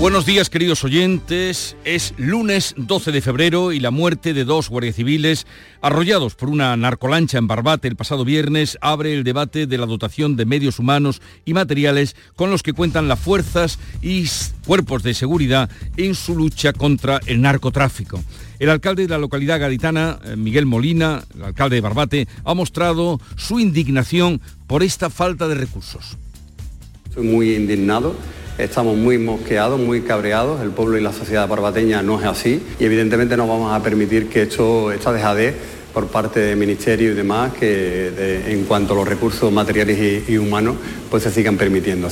[0.00, 4.96] Buenos días queridos oyentes, es lunes 12 de febrero y la muerte de dos guardias
[4.96, 5.46] civiles
[5.82, 10.36] arrollados por una narcolancha en Barbate el pasado viernes abre el debate de la dotación
[10.36, 14.24] de medios humanos y materiales con los que cuentan las fuerzas y
[14.66, 18.24] cuerpos de seguridad en su lucha contra el narcotráfico.
[18.58, 23.20] El alcalde de la localidad gaditana, eh, Miguel Molina, el alcalde de Barbate, ha mostrado
[23.36, 26.16] su indignación por esta falta de recursos.
[27.04, 28.16] Estoy muy indignado
[28.62, 32.84] estamos muy mosqueados, muy cabreados, el pueblo y la sociedad barbateña no es así y
[32.84, 35.54] evidentemente no vamos a permitir que esto, esta dejadez
[35.92, 40.38] por parte del Ministerio y demás, que en cuanto a los recursos materiales y, y
[40.38, 40.76] humanos,
[41.10, 42.08] pues se sigan permitiendo.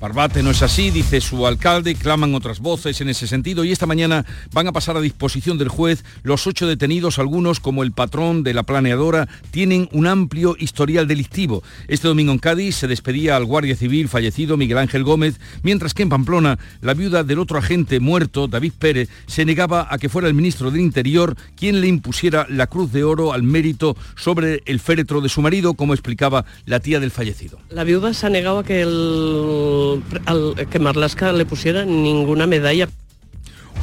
[0.00, 3.86] Barbate no es así, dice su alcalde, claman otras voces en ese sentido y esta
[3.86, 8.44] mañana van a pasar a disposición del juez los ocho detenidos, algunos como el patrón
[8.44, 11.64] de la planeadora, tienen un amplio historial delictivo.
[11.88, 16.04] Este domingo en Cádiz se despedía al guardia civil fallecido Miguel Ángel Gómez, mientras que
[16.04, 20.28] en Pamplona la viuda del otro agente muerto, David Pérez, se negaba a que fuera
[20.28, 24.78] el ministro del Interior quien le impusiera la Cruz de Oro al mérito sobre el
[24.78, 27.58] féretro de su marido, como explicaba la tía del fallecido.
[27.70, 29.87] La viuda se ha negado a que el
[30.26, 32.88] al, que Marlaska le pusiera ninguna medalla.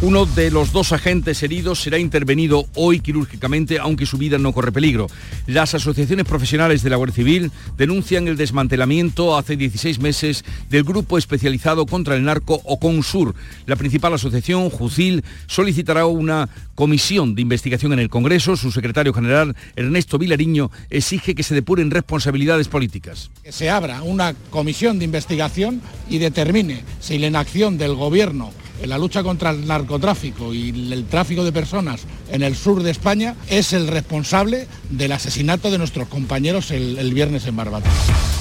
[0.02, 4.74] Uno de los dos agentes heridos será intervenido hoy quirúrgicamente, aunque su vida no corre
[4.74, 5.08] peligro.
[5.48, 11.18] Las asociaciones profesionales de la Guardia Civil denuncian el desmantelamiento hace 16 meses del grupo
[11.18, 13.36] especializado contra el narco Oconsur.
[13.68, 18.58] La principal asociación, Jucil, solicitará una comisión de investigación en el Congreso.
[18.58, 23.32] Su secretario general, Ernesto Vilariño, exige que se depuren responsabilidades políticas.
[23.44, 28.52] Que se abra una comisión de investigación y determine si la inacción del Gobierno
[28.82, 32.92] en la lucha contra el narcotráfico y el tráfico de personas en el sur de
[32.92, 37.90] España es el responsable del asesinato de nuestros compañeros el, viernes en Barbate.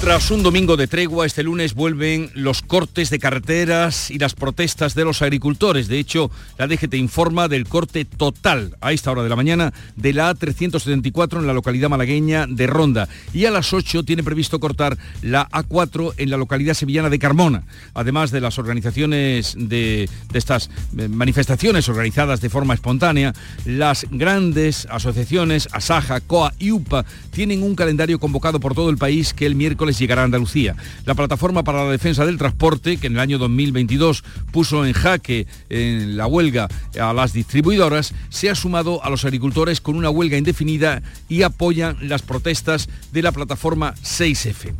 [0.01, 4.95] Tras un domingo de tregua, este lunes vuelven los cortes de carreteras y las protestas
[4.95, 5.87] de los agricultores.
[5.87, 10.13] De hecho, la DGT informa del corte total a esta hora de la mañana de
[10.13, 14.97] la A374 en la localidad malagueña de Ronda y a las 8 tiene previsto cortar
[15.21, 17.63] la A4 en la localidad sevillana de Carmona.
[17.93, 23.33] Además de las organizaciones de de estas eh, manifestaciones organizadas de forma espontánea,
[23.65, 29.33] las grandes asociaciones, Asaja, COA y UPA, tienen un calendario convocado por todo el país
[29.33, 30.75] que el miércoles llegará a Andalucía.
[31.05, 35.47] La plataforma para la defensa del transporte, que en el año 2022 puso en jaque
[35.69, 36.67] la huelga
[36.99, 41.97] a las distribuidoras, se ha sumado a los agricultores con una huelga indefinida y apoyan
[42.01, 44.73] las protestas de la plataforma 6F.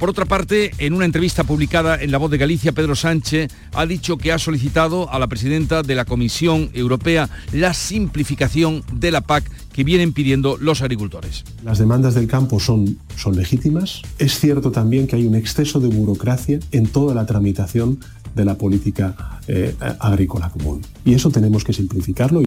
[0.00, 3.84] Por otra parte, en una entrevista publicada en La Voz de Galicia, Pedro Sánchez ha
[3.84, 9.20] dicho que ha solicitado a la presidenta de la Comisión Europea la simplificación de la
[9.20, 9.44] PAC
[9.74, 11.44] que vienen pidiendo los agricultores.
[11.62, 14.00] Las demandas del campo son, son legítimas.
[14.18, 18.00] Es cierto también que hay un exceso de burocracia en toda la tramitación
[18.34, 20.80] de la política eh, agrícola común.
[21.04, 22.40] Y eso tenemos que simplificarlo.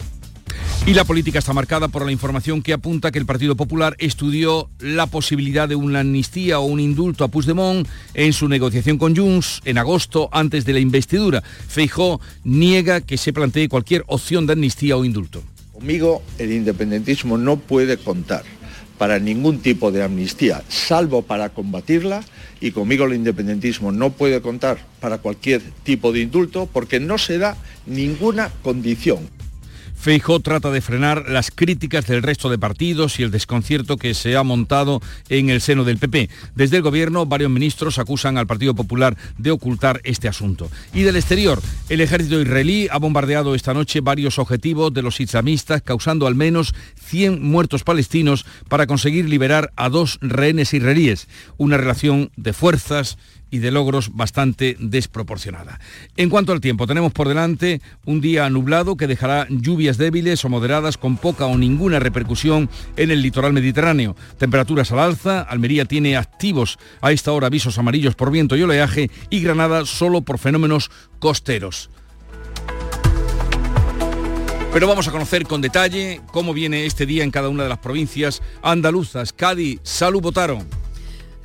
[0.85, 4.69] Y la política está marcada por la información que apunta que el Partido Popular estudió
[4.79, 9.61] la posibilidad de una amnistía o un indulto a Puigdemont en su negociación con Junts
[9.63, 11.41] en agosto antes de la investidura.
[11.41, 15.41] Feijó niega que se plantee cualquier opción de amnistía o indulto.
[15.71, 18.43] Conmigo el independentismo no puede contar
[18.97, 22.25] para ningún tipo de amnistía, salvo para combatirla,
[22.59, 27.37] y conmigo el independentismo no puede contar para cualquier tipo de indulto porque no se
[27.37, 27.55] da
[27.85, 29.29] ninguna condición.
[30.03, 34.35] Feijó trata de frenar las críticas del resto de partidos y el desconcierto que se
[34.35, 36.29] ha montado en el seno del PP.
[36.55, 40.69] Desde el gobierno, varios ministros acusan al Partido Popular de ocultar este asunto.
[40.93, 45.81] Y del exterior, el ejército israelí ha bombardeado esta noche varios objetivos de los islamistas,
[45.81, 46.75] causando al menos
[47.05, 51.29] 100 muertos palestinos para conseguir liberar a dos rehenes israelíes.
[51.55, 53.17] Una relación de fuerzas
[53.53, 55.79] y de logros bastante desproporcionada.
[56.17, 60.49] En cuanto al tiempo, tenemos por delante un día nublado que dejará lluvias débiles o
[60.49, 62.67] moderadas con poca o ninguna repercusión
[62.97, 64.15] en el litoral mediterráneo.
[64.39, 69.11] Temperaturas al alza, Almería tiene activos a esta hora avisos amarillos por viento y oleaje
[69.29, 70.89] y Granada solo por fenómenos
[71.19, 71.91] costeros.
[74.73, 77.77] Pero vamos a conocer con detalle cómo viene este día en cada una de las
[77.77, 79.31] provincias andaluzas.
[79.31, 80.82] Cádiz, salud, votaron.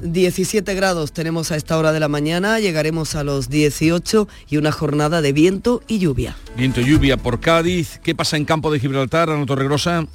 [0.01, 4.73] 17 grados tenemos a esta hora de la mañana, llegaremos a los 18 y una
[4.73, 6.37] jornada de viento y lluvia.
[6.57, 8.01] Viento y lluvia por Cádiz.
[8.03, 10.07] ¿Qué pasa en Campo de Gibraltar, Ana Torregrosa?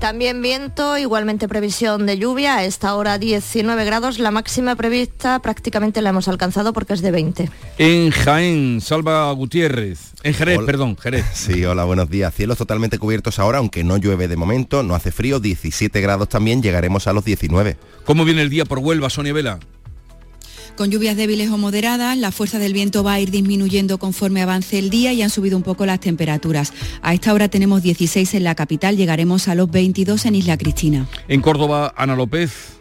[0.00, 6.02] También viento, igualmente previsión de lluvia, a esta hora 19 grados, la máxima prevista prácticamente
[6.02, 7.50] la hemos alcanzado porque es de 20.
[7.78, 10.12] En Jaén, Salva Gutiérrez.
[10.22, 11.24] En Jerez, perdón, Jerez.
[11.34, 12.34] Sí, hola, buenos días.
[12.34, 16.62] Cielos totalmente cubiertos ahora, aunque no llueve de momento, no hace frío, 17 grados también,
[16.62, 17.76] llegaremos a los 19.
[18.04, 19.58] ¿Cómo viene el día por Huelva, Sonia Vela?
[20.76, 24.76] Con lluvias débiles o moderadas, la fuerza del viento va a ir disminuyendo conforme avance
[24.78, 26.72] el día y han subido un poco las temperaturas.
[27.00, 31.06] A esta hora tenemos 16 en la capital, llegaremos a los 22 en Isla Cristina.
[31.28, 32.74] En Córdoba, Ana López.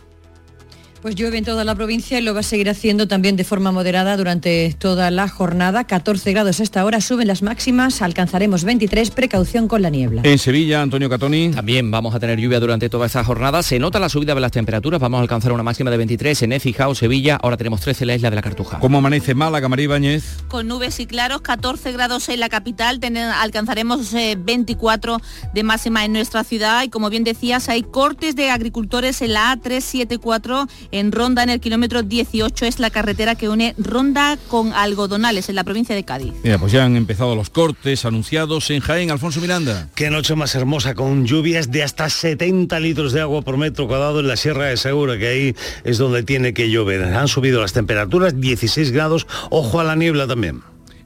[1.04, 3.74] Pues llueve en toda la provincia y lo va a seguir haciendo también de forma
[3.74, 5.84] moderada durante toda la jornada.
[5.84, 10.22] 14 grados a esta hora, suben las máximas, alcanzaremos 23, precaución con la niebla.
[10.24, 11.50] En Sevilla, Antonio Catoni.
[11.50, 13.64] También vamos a tener lluvia durante toda esta jornada.
[13.64, 16.54] Se nota la subida de las temperaturas, vamos a alcanzar una máxima de 23 en
[16.54, 18.80] Écija Sevilla, ahora tenemos 13 en la isla de la Cartuja.
[18.80, 20.46] ¿Cómo amanece Málaga, María Ibáñez?
[20.48, 23.02] Con nubes y claros, 14 grados en la capital,
[23.36, 28.52] alcanzaremos 24 eh, de máxima en nuestra ciudad y como bien decías, hay cortes de
[28.52, 33.74] agricultores en la A374 en Ronda, en el kilómetro 18, es la carretera que une
[33.78, 36.34] Ronda con Algodonales, en la provincia de Cádiz.
[36.44, 39.10] Mira, pues ya han empezado los cortes anunciados en Jaén.
[39.10, 39.90] Alfonso Miranda.
[39.96, 44.20] Qué noche más hermosa, con lluvias de hasta 70 litros de agua por metro cuadrado
[44.20, 47.04] en la Sierra de Segura, que ahí es donde tiene que llover.
[47.04, 50.62] Han subido las temperaturas, 16 grados, ojo a la niebla también.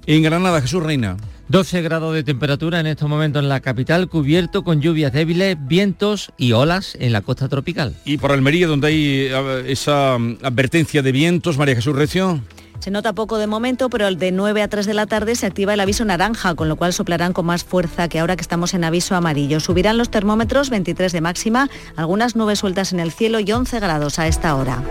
[0.05, 1.17] En Granada, Jesús Reina.
[1.49, 6.31] 12 grados de temperatura en estos momentos en la capital, cubierto con lluvias débiles, vientos
[6.37, 7.95] y olas en la costa tropical.
[8.03, 12.41] Y por Almería, donde hay eh, esa mm, advertencia de vientos, María Jesús Recio.
[12.79, 15.73] Se nota poco de momento, pero de 9 a 3 de la tarde se activa
[15.73, 18.83] el aviso naranja, con lo cual soplarán con más fuerza que ahora que estamos en
[18.83, 19.59] aviso amarillo.
[19.59, 24.19] Subirán los termómetros 23 de máxima, algunas nubes sueltas en el cielo y 11 grados
[24.19, 24.83] a esta hora.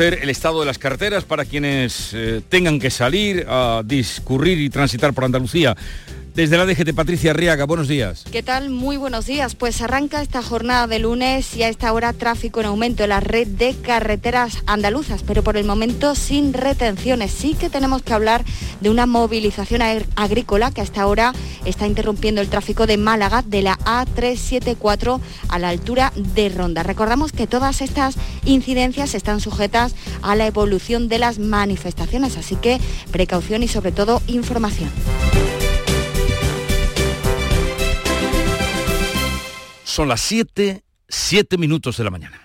[0.00, 5.12] El estado de las carreteras para quienes eh, tengan que salir a discurrir y transitar
[5.12, 5.76] por Andalucía.
[6.38, 8.22] Desde la DGT, Patricia Arriaga, buenos días.
[8.30, 8.70] ¿Qué tal?
[8.70, 9.56] Muy buenos días.
[9.56, 13.18] Pues arranca esta jornada de lunes y a esta hora tráfico en aumento en la
[13.18, 17.32] red de carreteras andaluzas, pero por el momento sin retenciones.
[17.32, 18.44] Sí que tenemos que hablar
[18.80, 19.82] de una movilización
[20.14, 21.32] agrícola que hasta ahora
[21.64, 26.84] está interrumpiendo el tráfico de Málaga de la A374 a la altura de Ronda.
[26.84, 28.14] Recordamos que todas estas
[28.44, 32.78] incidencias están sujetas a la evolución de las manifestaciones, así que
[33.10, 34.90] precaución y sobre todo información.
[39.98, 42.40] Son las 7, 7 minutos de la mañana.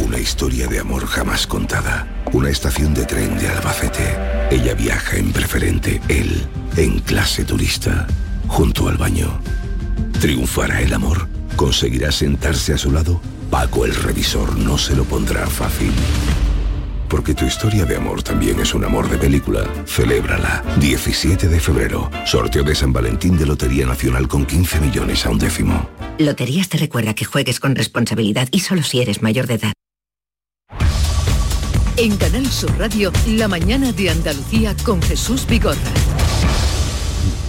[0.00, 2.08] Una historia de amor jamás contada.
[2.32, 4.16] Una estación de tren de Albacete.
[4.50, 6.46] Ella viaja en preferente, él
[6.78, 8.06] en clase turista,
[8.48, 9.42] junto al baño.
[10.22, 11.28] ¿Triunfará el amor?
[11.54, 13.20] ¿Conseguirá sentarse a su lado?
[13.50, 15.92] Paco el revisor no se lo pondrá fácil.
[17.08, 19.64] Porque tu historia de amor también es un amor de película.
[19.86, 20.64] Celébrala.
[20.80, 22.10] 17 de febrero.
[22.24, 25.88] Sorteo de San Valentín de Lotería Nacional con 15 millones a un décimo.
[26.18, 29.72] Loterías te recuerda que juegues con responsabilidad y solo si eres mayor de edad.
[31.98, 35.80] En Canal Sur Radio, la mañana de Andalucía con Jesús Vigorra.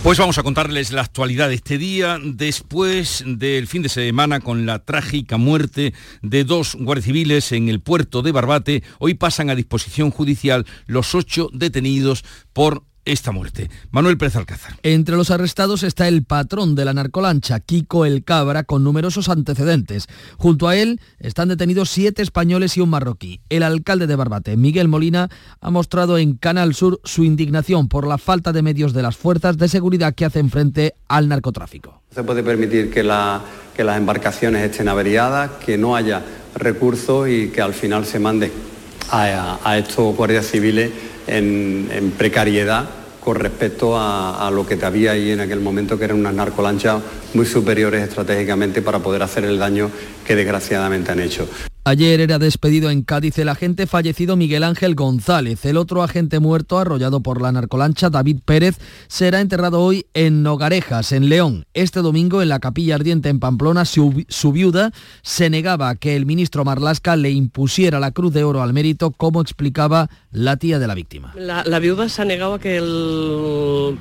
[0.04, 4.66] Pues vamos a contarles la actualidad de este día después del fin de semana con
[4.66, 8.84] la trágica muerte de dos guardias civiles en el puerto de Barbate.
[9.00, 12.24] Hoy pasan a disposición judicial los ocho detenidos
[12.54, 13.70] por esta muerte.
[13.90, 14.76] Manuel Pérez Alcázar.
[14.84, 20.08] Entre los arrestados está el patrón de la narcolancha, Kiko El Cabra, con numerosos antecedentes.
[20.38, 23.40] Junto a él están detenidos siete españoles y un marroquí.
[23.50, 25.30] El alcalde de Barbate, Miguel Molina,
[25.62, 29.58] ha mostrado en Canal Sur su indignación por la falta de medios de las fuerzas
[29.58, 32.02] de seguridad que hacen frente al narcotráfico.
[32.14, 33.42] Se puede permitir que, las
[33.78, 36.22] embarcaciones estén averiadas, que no haya
[36.56, 38.52] recursos y que al final se mande
[39.12, 40.92] a, estos guardias civiles
[41.28, 42.97] en precariedad
[43.28, 47.04] con respecto a, lo que te había ahí en aquel momento, que eran unas narcolanchas
[47.34, 49.92] muy superiores estratégicamente para poder hacer el daño
[50.26, 51.46] que desgraciadamente han hecho.
[51.88, 55.64] Ayer era despedido en Cádiz el agente fallecido Miguel Ángel González.
[55.64, 58.78] El otro agente muerto, arrollado por la narcolancha David Pérez,
[59.08, 61.66] será enterrado hoy en Nogarejas, en León.
[61.74, 64.92] Este domingo, en la capilla ardiente en Pamplona, su, viuda
[65.22, 69.40] se negaba que el ministro Marlasca le impusiera la Cruz de Oro al mérito, como
[69.40, 71.34] explicaba la tía de la víctima.
[71.38, 73.98] La, viuda se ha negado a que, el,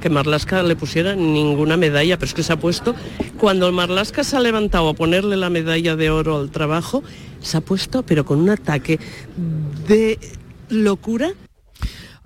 [0.00, 2.96] que Marlasca le pusiera ninguna medalla, pero es que se ha puesto.
[3.38, 7.04] Cuando el Marlasca se ha levantado a ponerle la medalla de oro al trabajo,
[7.42, 8.98] se ha puesto, pero con un ataque
[9.86, 10.18] de
[10.68, 11.34] locura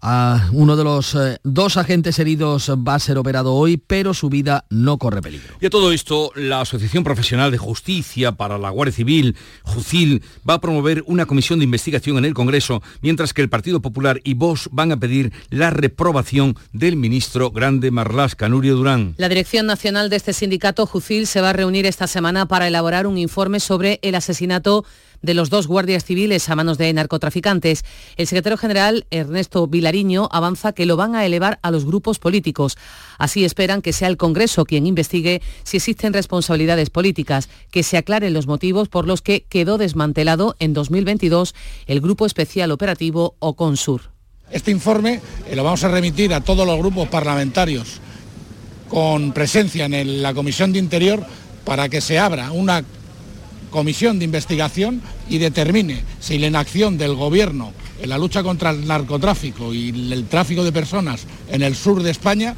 [0.09, 4.29] Ah, uno de los eh, dos agentes heridos va a ser operado hoy, pero su
[4.29, 5.55] vida no corre peligro.
[5.61, 10.55] Y a todo esto, la Asociación Profesional de Justicia para la Guardia Civil, JUCIL, va
[10.55, 14.35] a promover una comisión de investigación en el Congreso, mientras que el Partido Popular y
[14.35, 19.15] Vox van a pedir la reprobación del ministro Grande Marlasca, Nurio Durán.
[19.17, 23.09] La Dirección Nacional de este sindicato, JUCIL, se va a reunir esta semana para elaborar
[23.09, 24.85] un informe sobre el asesinato
[25.23, 27.85] de los dos guardias civiles a manos de narcotraficantes.
[28.17, 32.77] El secretario general, Ernesto Vilariño, avanza que lo van a elevar a los grupos políticos.
[33.19, 38.35] Así esperan que sea el Congreso quien investigue si existen responsabilidades políticas, que se aclaren
[38.35, 41.55] los motivos por los que quedó desmantelado en 2022
[41.87, 44.03] el Grupo Especial Operativo Oconsur.
[44.51, 48.01] Este informe eh, lo vamos a remitir a todos los grupos parlamentarios
[48.89, 51.25] con presencia en la Comisión de Interior
[51.65, 52.85] para que se abra una
[53.77, 58.87] comisión de investigación y determine si la inacción del Gobierno en la lucha contra el
[58.87, 62.55] narcotráfico y el tráfico de personas en el sur de España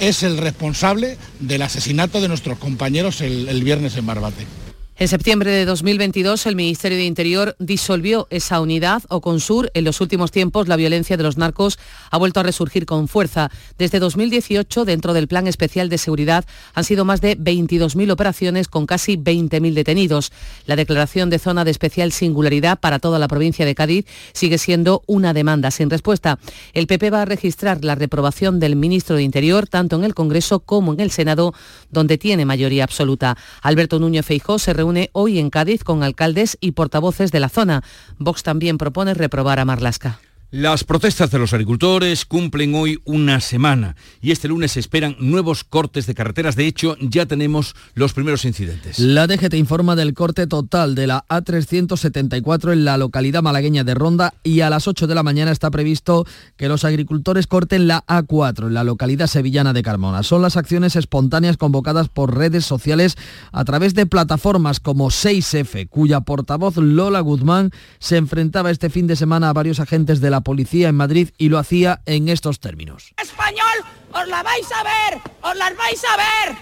[0.00, 4.67] es el responsable del asesinato de nuestros compañeros el, el viernes en Barbate.
[5.00, 9.70] En septiembre de 2022, el Ministerio de Interior disolvió esa unidad o Consur.
[9.74, 11.78] En los últimos tiempos, la violencia de los narcos
[12.10, 13.48] ha vuelto a resurgir con fuerza.
[13.78, 18.86] Desde 2018, dentro del Plan Especial de Seguridad, han sido más de 22.000 operaciones con
[18.86, 20.32] casi 20.000 detenidos.
[20.66, 25.04] La declaración de zona de especial singularidad para toda la provincia de Cádiz sigue siendo
[25.06, 26.40] una demanda sin respuesta.
[26.72, 30.58] El PP va a registrar la reprobación del ministro de Interior tanto en el Congreso
[30.58, 31.54] como en el Senado,
[31.88, 33.36] donde tiene mayoría absoluta.
[33.62, 37.82] Alberto Núñez Feijó se reúne hoy en Cádiz con alcaldes y portavoces de la zona.
[38.18, 40.20] Vox también propone reprobar a Marlasca.
[40.50, 45.62] Las protestas de los agricultores cumplen hoy una semana y este lunes se esperan nuevos
[45.62, 46.56] cortes de carreteras.
[46.56, 48.98] De hecho, ya tenemos los primeros incidentes.
[48.98, 54.32] La DGT informa del corte total de la A374 en la localidad malagueña de Ronda
[54.42, 56.24] y a las 8 de la mañana está previsto
[56.56, 60.22] que los agricultores corten la A4 en la localidad sevillana de Carmona.
[60.22, 63.16] Son las acciones espontáneas convocadas por redes sociales
[63.52, 69.14] a través de plataformas como 6F, cuya portavoz Lola Guzmán se enfrentaba este fin de
[69.14, 73.12] semana a varios agentes de la policía en Madrid y lo hacía en estos términos.
[73.22, 76.56] Español, os la vais a ver, os las vais a ver.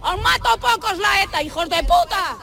[0.00, 2.38] Os mato pocos la ETA, hijos de puta.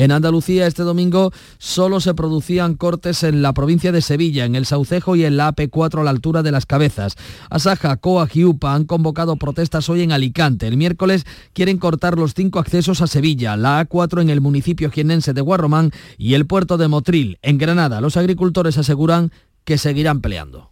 [0.00, 4.64] En Andalucía este domingo solo se producían cortes en la provincia de Sevilla, en el
[4.64, 7.16] Saucejo y en la AP4 a la altura de las cabezas.
[7.50, 10.66] Asaja, Coa y UPA han convocado protestas hoy en Alicante.
[10.66, 15.34] El miércoles quieren cortar los cinco accesos a Sevilla, la A4 en el municipio jienense
[15.34, 17.38] de Guarromán y el puerto de Motril.
[17.42, 19.32] En Granada, los agricultores aseguran
[19.64, 20.70] que seguirán peleando.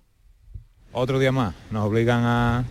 [0.93, 2.65] Otro día más, nos obligan a,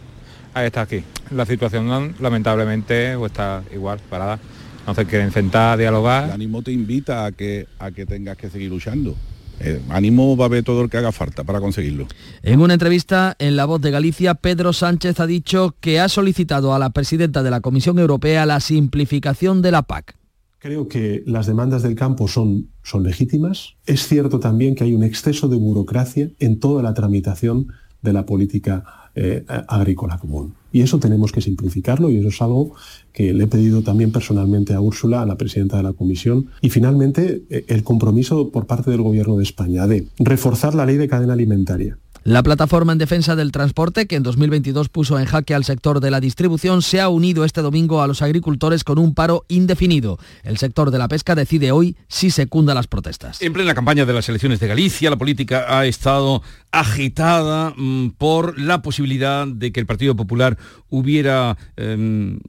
[0.56, 1.04] estar aquí.
[1.32, 4.40] La situación lamentablemente pues, está igual, parada.
[4.86, 6.26] No se quieren sentar, dialogar.
[6.26, 9.16] El ánimo te invita a que, a que tengas que seguir luchando.
[9.60, 12.08] El ánimo va a ver todo el que haga falta para conseguirlo.
[12.44, 16.74] En una entrevista en La Voz de Galicia, Pedro Sánchez ha dicho que ha solicitado
[16.74, 20.16] a la presidenta de la Comisión Europea la simplificación de la PAC.
[20.60, 23.76] Creo que las demandas del campo son, son legítimas.
[23.86, 27.68] Es cierto también que hay un exceso de burocracia en toda la tramitación
[28.02, 28.84] de la política
[29.16, 30.54] eh, agrícola común.
[30.72, 32.74] Y eso tenemos que simplificarlo y eso es algo
[33.14, 36.50] que le he pedido también personalmente a Úrsula, a la presidenta de la Comisión.
[36.62, 40.98] Y finalmente, eh, el compromiso por parte del Gobierno de España de reforzar la ley
[40.98, 41.98] de cadena alimentaria
[42.28, 46.12] la plataforma en defensa del transporte, que en 2022 puso en jaque al sector de
[46.12, 50.20] la distribución, se ha unido este domingo a los agricultores con un paro indefinido.
[50.44, 53.42] El sector de la pesca decide hoy si secunda las protestas.
[53.42, 58.60] En plena campaña de las elecciones de Galicia, la política ha estado agitada mm, por
[58.60, 60.58] la posibilidad de que el Partido Popular
[60.90, 62.42] hubiera em,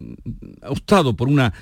[0.67, 1.55] optado por una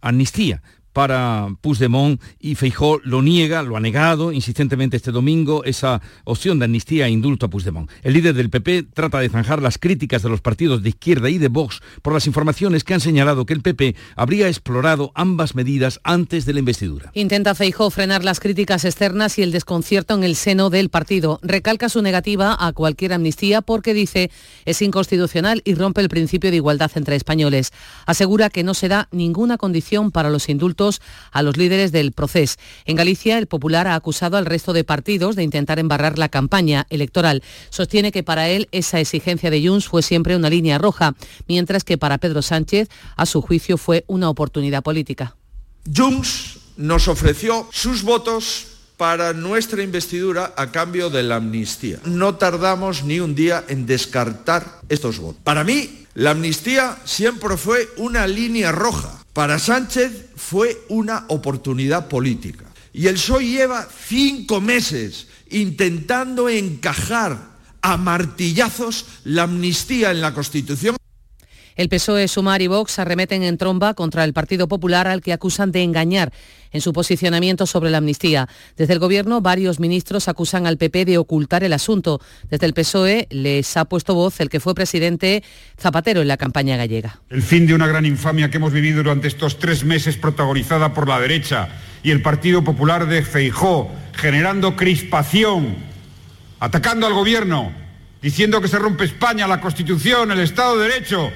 [0.00, 0.60] amnistía
[0.92, 6.64] para Puigdemont y Feijó lo niega, lo ha negado insistentemente este domingo esa opción de
[6.64, 7.90] amnistía e indulto a Puigdemont.
[8.02, 11.38] El líder del PP trata de zanjar las críticas de los partidos de izquierda y
[11.38, 16.00] de Vox por las informaciones que han señalado que el PP habría explorado ambas medidas
[16.02, 17.10] antes de la investidura.
[17.14, 21.38] Intenta Feijó frenar las críticas externas y el desconcierto en el seno del partido.
[21.42, 24.30] Recalca su negativa a cualquier amnistía porque dice
[24.64, 27.72] es inconstitucional y rompe el principio de igualdad entre españoles.
[28.06, 30.79] Asegura que no se da ninguna condición para los indultos
[31.30, 32.56] a los líderes del proceso.
[32.86, 36.86] En Galicia, el Popular ha acusado al resto de partidos de intentar embarrar la campaña
[36.90, 37.42] electoral.
[37.70, 41.14] Sostiene que para él esa exigencia de Junts fue siempre una línea roja,
[41.48, 45.36] mientras que para Pedro Sánchez, a su juicio, fue una oportunidad política.
[45.94, 51.98] Junts nos ofreció sus votos para nuestra investidura a cambio de la amnistía.
[52.04, 55.40] No tardamos ni un día en descartar estos votos.
[55.42, 62.66] Para mí, la amnistía siempre fue una línea roja para Sánchez fue una oportunidad política.
[62.92, 67.50] Y el PSOE lleva cinco meses intentando encajar
[67.82, 70.99] a martillazos la amnistía en la Constitución.
[71.80, 75.72] El PSOE, Sumar y Vox arremeten en tromba contra el Partido Popular al que acusan
[75.72, 76.30] de engañar
[76.72, 78.50] en su posicionamiento sobre la amnistía.
[78.76, 82.20] Desde el Gobierno, varios ministros acusan al PP de ocultar el asunto.
[82.50, 85.42] Desde el PSOE les ha puesto voz el que fue presidente
[85.80, 87.18] Zapatero en la campaña gallega.
[87.30, 91.08] El fin de una gran infamia que hemos vivido durante estos tres meses protagonizada por
[91.08, 91.70] la derecha
[92.02, 95.76] y el Partido Popular de Feijó, generando crispación,
[96.58, 97.72] atacando al Gobierno,
[98.20, 101.32] diciendo que se rompe España, la Constitución, el Estado de Derecho.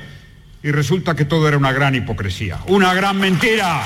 [0.64, 3.84] Y resulta que todo era una gran hipocresía, una gran mentira.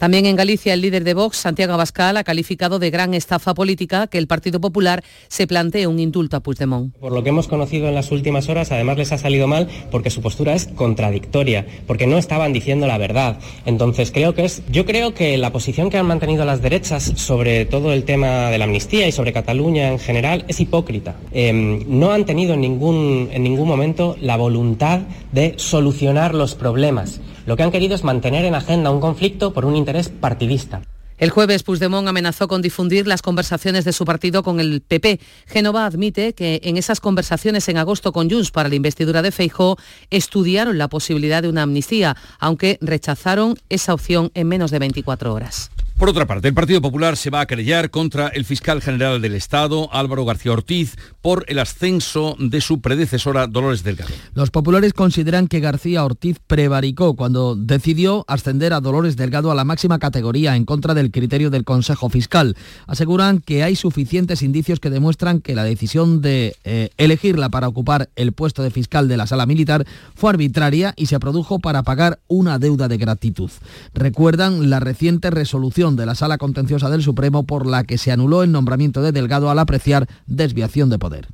[0.00, 4.06] También en Galicia, el líder de Vox, Santiago Abascal, ha calificado de gran estafa política
[4.06, 6.96] que el Partido Popular se plantee un indulto a Puigdemont.
[6.96, 10.08] Por lo que hemos conocido en las últimas horas, además les ha salido mal porque
[10.08, 13.40] su postura es contradictoria, porque no estaban diciendo la verdad.
[13.66, 17.66] Entonces creo que es, yo creo que la posición que han mantenido las derechas sobre
[17.66, 21.16] todo el tema de la amnistía y sobre Cataluña en general es hipócrita.
[21.30, 21.52] Eh,
[21.86, 25.00] no han tenido en ningún, en ningún momento la voluntad
[25.32, 27.20] de solucionar los problemas.
[27.50, 30.82] Lo que han querido es mantener en agenda un conflicto por un interés partidista.
[31.18, 35.18] El jueves Puigdemont amenazó con difundir las conversaciones de su partido con el PP.
[35.48, 39.78] Génova admite que en esas conversaciones en agosto con Junts para la investidura de Feijó
[40.10, 45.72] estudiaron la posibilidad de una amnistía, aunque rechazaron esa opción en menos de 24 horas.
[46.00, 49.34] Por otra parte, el Partido Popular se va a querellar contra el fiscal general del
[49.34, 54.10] Estado, Álvaro García Ortiz, por el ascenso de su predecesora Dolores Delgado.
[54.32, 59.66] Los populares consideran que García Ortiz prevaricó cuando decidió ascender a Dolores Delgado a la
[59.66, 62.56] máxima categoría en contra del criterio del Consejo Fiscal.
[62.86, 68.08] Aseguran que hay suficientes indicios que demuestran que la decisión de eh, elegirla para ocupar
[68.16, 72.20] el puesto de fiscal de la sala militar fue arbitraria y se produjo para pagar
[72.26, 73.50] una deuda de gratitud.
[73.92, 78.42] Recuerdan la reciente resolución de la Sala Contenciosa del Supremo por la que se anuló
[78.42, 81.28] el nombramiento de Delgado al apreciar desviación de poder.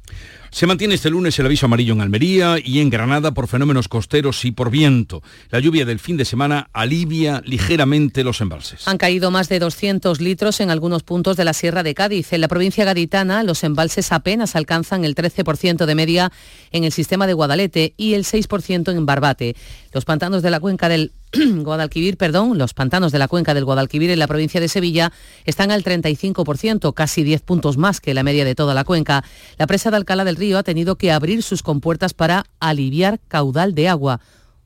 [0.57, 4.43] Se mantiene este lunes el aviso amarillo en Almería y en Granada por fenómenos costeros
[4.47, 5.23] y por viento.
[5.51, 8.89] La lluvia del fin de semana alivia ligeramente los embalses.
[8.89, 12.33] Han caído más de 200 litros en algunos puntos de la Sierra de Cádiz.
[12.33, 16.33] En la provincia gaditana los embalses apenas alcanzan el 13% de media
[16.73, 19.57] en el sistema de Guadalete y el 6% en Barbate.
[19.93, 21.13] Los pantanos de la cuenca del
[21.65, 25.13] Guadalquivir, perdón, los pantanos de la cuenca del Guadalquivir en la provincia de Sevilla
[25.45, 29.25] están al 35%, casi 10 puntos más que la media de toda la cuenca.
[29.59, 33.75] La presa de Alcalá del Río ha tenido que abrir sus compuertas para aliviar caudal
[33.75, 34.21] de agua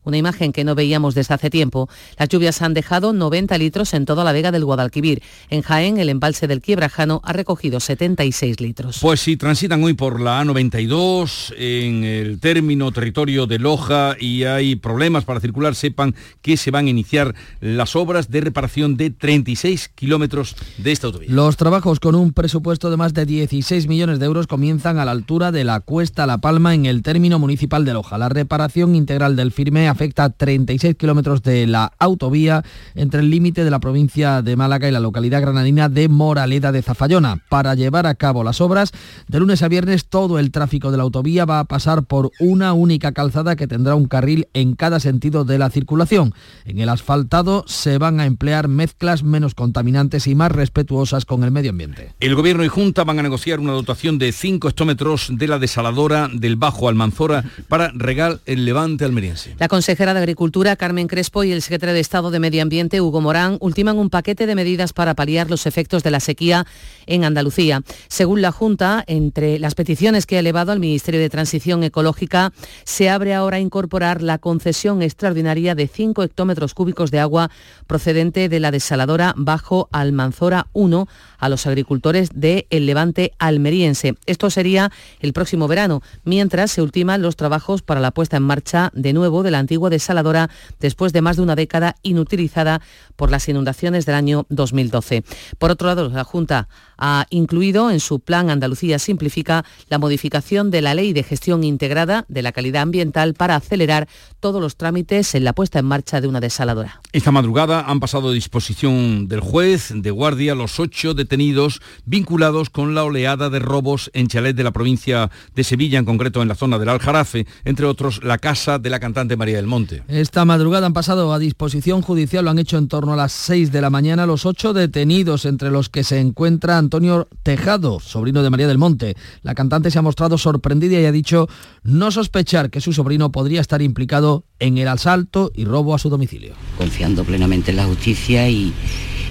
[0.05, 1.89] una imagen que no veíamos desde hace tiempo.
[2.19, 5.23] Las lluvias han dejado 90 litros en toda la vega del Guadalquivir.
[5.51, 8.99] En Jaén, el embalse del Quiebrajano ha recogido 76 litros.
[9.01, 14.77] Pues si transitan hoy por la A92, en el término territorio de Loja y hay
[14.77, 19.91] problemas para circular, sepan que se van a iniciar las obras de reparación de 36
[19.95, 21.29] kilómetros de esta autovía.
[21.31, 25.11] Los trabajos con un presupuesto de más de 16 millones de euros comienzan a la
[25.11, 28.19] altura de la Cuesta La Palma en el término municipal de Loja.
[28.19, 32.63] La reparación integral del firme afecta a 36 kilómetros de la autovía
[32.95, 36.83] entre el límite de la provincia de Málaga y la localidad granadina de Moraleda de
[36.83, 37.43] Zafallona.
[37.49, 38.93] Para llevar a cabo las obras,
[39.29, 42.73] de lunes a viernes todo el tráfico de la autovía va a pasar por una
[42.73, 46.35] única calzada que tendrá un carril en cada sentido de la circulación.
[46.65, 51.51] En el asfaltado se van a emplear mezclas menos contaminantes y más respetuosas con el
[51.51, 52.15] medio ambiente.
[52.21, 56.29] El Gobierno y Junta van a negociar una dotación de 5 hectómetros de la desaladora
[56.33, 59.55] del Bajo Almanzora para regar el levante almeriense.
[59.59, 63.23] La consejera de Agricultura, Carmen Crespo, y el secretario de Estado de Medio Ambiente, Hugo
[63.23, 66.67] Morán, ultiman un paquete de medidas para paliar los efectos de la sequía
[67.07, 67.81] en Andalucía.
[68.09, 72.53] Según la Junta, entre las peticiones que ha elevado al Ministerio de Transición Ecológica,
[72.85, 77.51] se abre ahora a incorporar la concesión extraordinaria de 5 hectómetros cúbicos de agua
[77.87, 84.15] procedente de la desaladora Bajo Almanzora 1 a los agricultores de El Levante almeriense.
[84.27, 88.91] Esto sería el próximo verano, mientras se ultiman los trabajos para la puesta en marcha
[88.93, 92.81] de nuevo de la antigua desaladora después de más de una década inutilizada
[93.15, 95.23] por las inundaciones del año 2012.
[95.59, 100.83] Por otro lado, la Junta ha incluido en su plan Andalucía Simplifica la modificación de
[100.83, 104.09] la Ley de Gestión Integrada de la Calidad Ambiental para acelerar
[104.41, 107.01] todos los trámites en la puesta en marcha de una desaladora.
[107.13, 112.97] Esta madrugada han pasado a disposición del juez de guardia los ocho detenidos vinculados con
[112.97, 116.57] la oleada de robos en chalet de la provincia de Sevilla, en concreto en la
[116.57, 120.03] zona del Aljarafe, entre otros la casa de la cantante María del Monte.
[120.09, 123.71] Esta madrugada han pasado a disposición judicial, lo han hecho en torno a las 6
[123.71, 128.49] de la mañana los ocho detenidos, entre los que se encuentra Antonio Tejado, sobrino de
[128.49, 129.17] María del Monte.
[129.43, 131.47] La cantante se ha mostrado sorprendida y ha dicho
[131.83, 136.09] no sospechar que su sobrino podría estar implicado en el asalto y robo a su
[136.09, 136.55] domicilio.
[136.79, 138.73] Confiando plenamente en la justicia y,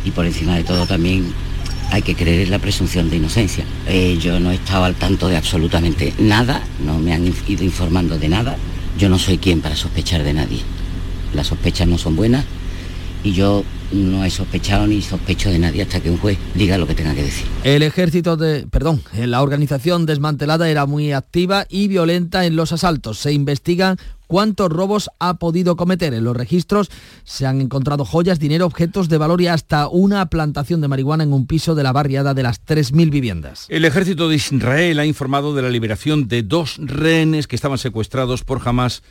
[0.05, 1.33] y por encima de todo también
[1.91, 3.65] hay que creer en la presunción de inocencia.
[3.87, 8.17] Eh, yo no he estado al tanto de absolutamente nada, no me han ido informando
[8.17, 8.57] de nada.
[8.99, 10.59] Yo no soy quien para sospechar de nadie.
[11.33, 12.43] Las sospechas no son buenas
[13.23, 16.85] y yo no he sospechado ni sospecho de nadie hasta que un juez diga lo
[16.85, 17.45] que tenga que decir.
[17.63, 23.19] El ejército de, perdón, la organización desmantelada era muy activa y violenta en los asaltos.
[23.19, 23.97] Se investigan
[24.29, 26.13] cuántos robos ha podido cometer.
[26.13, 26.91] En los registros
[27.23, 31.33] se han encontrado joyas, dinero, objetos de valor y hasta una plantación de marihuana en
[31.33, 33.65] un piso de la barriada de las 3.000 viviendas.
[33.69, 38.43] El ejército de Israel ha informado de la liberación de dos rehenes que estaban secuestrados
[38.43, 39.01] por Hamas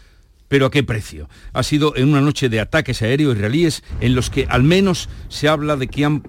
[0.49, 1.29] pero ¿a qué precio?
[1.53, 5.47] Ha sido en una noche de ataques aéreos israelíes en los que al menos se
[5.47, 6.23] habla de que han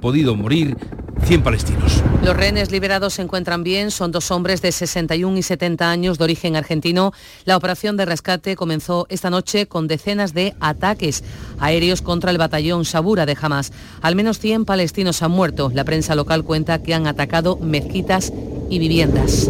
[0.00, 0.76] podido morir
[1.24, 2.02] 100 palestinos.
[2.22, 6.24] Los rehenes liberados se encuentran bien, son dos hombres de 61 y 70 años de
[6.24, 7.12] origen argentino.
[7.44, 11.24] La operación de rescate comenzó esta noche con decenas de ataques
[11.58, 13.72] aéreos contra el batallón Sabura de Hamas.
[14.02, 15.70] Al menos 100 palestinos han muerto.
[15.74, 18.32] La prensa local cuenta que han atacado mezquitas
[18.70, 19.48] y viviendas.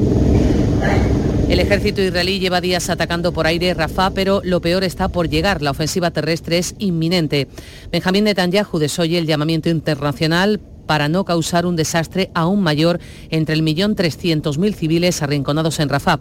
[1.49, 5.63] El ejército israelí lleva días atacando por aire Rafah, pero lo peor está por llegar.
[5.63, 7.47] La ofensiva terrestre es inminente.
[7.93, 12.99] Benjamín Netanyahu desoye el llamamiento internacional para no causar un desastre aún mayor
[13.31, 16.19] entre el millón trescientos mil civiles arrinconados en Rafah.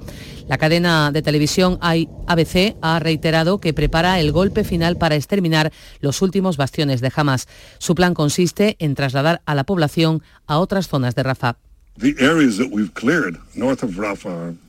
[0.47, 6.21] La cadena de televisión ABC ha reiterado que prepara el golpe final para exterminar los
[6.21, 7.47] últimos bastiones de Hamas.
[7.79, 11.57] Su plan consiste en trasladar a la población a otras zonas de Rafah.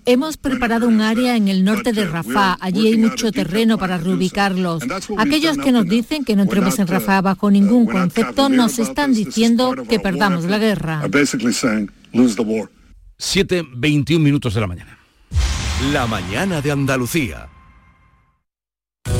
[0.04, 2.56] Hemos preparado un área en el norte de Rafah.
[2.60, 4.84] Allí hay mucho terreno para reubicarlos.
[5.18, 9.74] Aquellos que nos dicen que no entremos en Rafah bajo ningún concepto nos están diciendo
[9.88, 11.02] que perdamos la guerra.
[13.18, 14.98] 7.21 minutos de la mañana.
[15.92, 17.48] La mañana de Andalucía.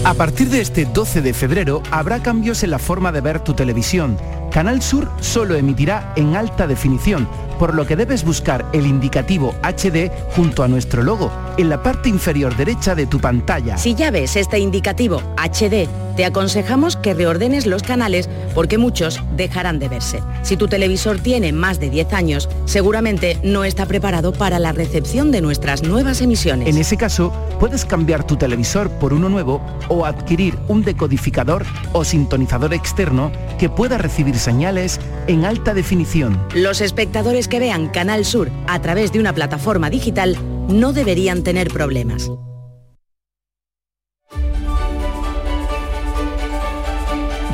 [0.04, 3.54] A partir de este 12 de febrero habrá cambios en la forma de ver tu
[3.54, 4.16] televisión.
[4.56, 10.10] Canal Sur solo emitirá en alta definición, por lo que debes buscar el indicativo HD
[10.34, 13.76] junto a nuestro logo en la parte inferior derecha de tu pantalla.
[13.76, 19.78] Si ya ves este indicativo HD, te aconsejamos que reordenes los canales porque muchos dejarán
[19.78, 20.22] de verse.
[20.42, 25.30] Si tu televisor tiene más de 10 años, seguramente no está preparado para la recepción
[25.30, 26.68] de nuestras nuevas emisiones.
[26.68, 32.04] En ese caso, puedes cambiar tu televisor por uno nuevo o adquirir un decodificador o
[32.04, 36.40] sintonizador externo que pueda recibir señales en alta definición.
[36.54, 41.68] Los espectadores que vean Canal Sur a través de una plataforma digital no deberían tener
[41.68, 42.30] problemas.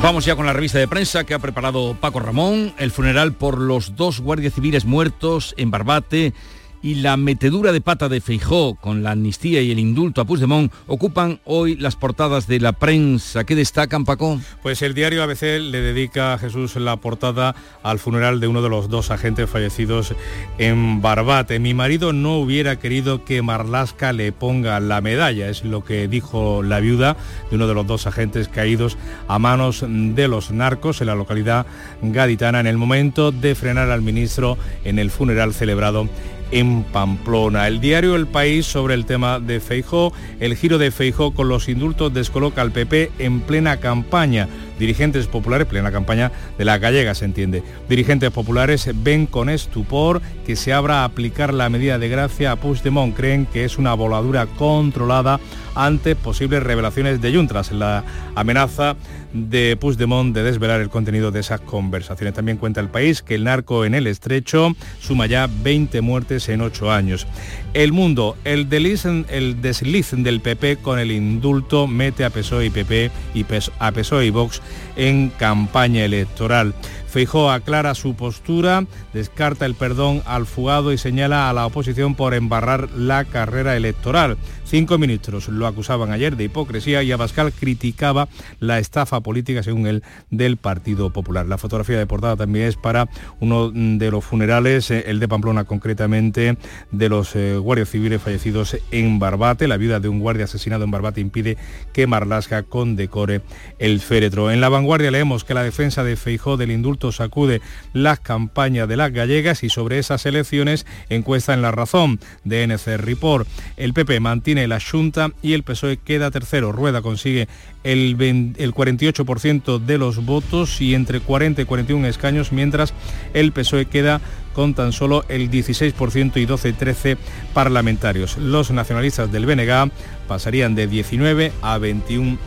[0.03, 3.57] Vamos ya con la revista de prensa que ha preparado Paco Ramón, el funeral por
[3.57, 6.33] los dos guardias civiles muertos en Barbate
[6.83, 10.71] y la metedura de pata de Feijó con la amnistía y el indulto a Puigdemont
[10.85, 13.45] ocupan hoy las portadas de la prensa.
[13.45, 14.39] ¿Qué destacan, Paco?
[14.61, 18.67] Pues el diario ABC le dedica a Jesús la portada al funeral de uno de
[18.67, 20.13] los dos agentes fallecidos
[20.57, 21.57] en Barbate.
[21.59, 26.63] Mi marido no hubiera querido que Marlasca le ponga la medalla, es lo que dijo
[26.63, 27.15] la viuda
[27.49, 28.97] de uno de los dos agentes caídos
[29.29, 31.65] a manos de los narcos en la localidad
[32.01, 36.09] gaditana en el momento de frenar al ministro en el funeral celebrado
[36.53, 37.67] en Pamplona.
[37.67, 41.67] El diario El País sobre el tema de Feijó, el giro de Feijó con los
[41.67, 44.47] indultos descoloca al PP en plena campaña.
[44.79, 47.63] Dirigentes populares, plena campaña de la gallega se entiende.
[47.89, 52.55] Dirigentes populares ven con estupor que se abra a aplicar la medida de gracia a
[52.55, 53.15] Puigdemont.
[53.15, 55.39] Creen que es una voladura controlada
[55.75, 57.71] ante posibles revelaciones de Juntras.
[57.71, 58.03] La
[58.35, 58.95] amenaza
[59.33, 62.35] de Puigdemont de desvelar el contenido de esas conversaciones.
[62.35, 66.61] También cuenta el país que el narco en el estrecho suma ya 20 muertes en
[66.61, 67.27] 8 años.
[67.73, 72.69] El mundo, el desliz, el desliz del PP con el indulto mete a PSOE y
[72.69, 73.45] PP y
[73.79, 74.61] a PSOE y Vox
[74.95, 76.73] en campaña electoral.
[77.13, 82.33] Feijó aclara su postura, descarta el perdón al fugado y señala a la oposición por
[82.33, 84.35] embarrar la carrera electoral.
[84.63, 90.01] Cinco ministros lo acusaban ayer de hipocresía y Abascal criticaba la estafa política, según él,
[90.31, 91.45] del Partido Popular.
[91.45, 93.07] La fotografía de portada también es para
[93.39, 96.57] uno de los funerales, eh, el de Pamplona concretamente,
[96.89, 99.67] de los eh, guardias civiles fallecidos en Barbate.
[99.67, 101.57] La viuda de un guardia asesinado en Barbate impide
[101.93, 103.41] que Marlasca condecore
[103.77, 104.49] el féretro.
[104.49, 107.61] En la vanguardia leemos que la defensa de Feijó del indulto sacude
[107.93, 112.97] las campañas de las gallegas y sobre esas elecciones encuesta en la razón de NC
[112.97, 113.47] Report.
[113.77, 116.71] El PP mantiene la Junta y el PSOE queda tercero.
[116.71, 117.47] Rueda consigue
[117.83, 118.15] el,
[118.57, 122.93] el 48% de los votos y entre 40 y 41 escaños, mientras
[123.33, 124.21] el PSOE queda
[124.53, 127.17] con tan solo el 16% y 12-13
[127.53, 128.37] parlamentarios.
[128.37, 129.91] Los nacionalistas del BNG
[130.27, 132.37] pasarían de 19 a 21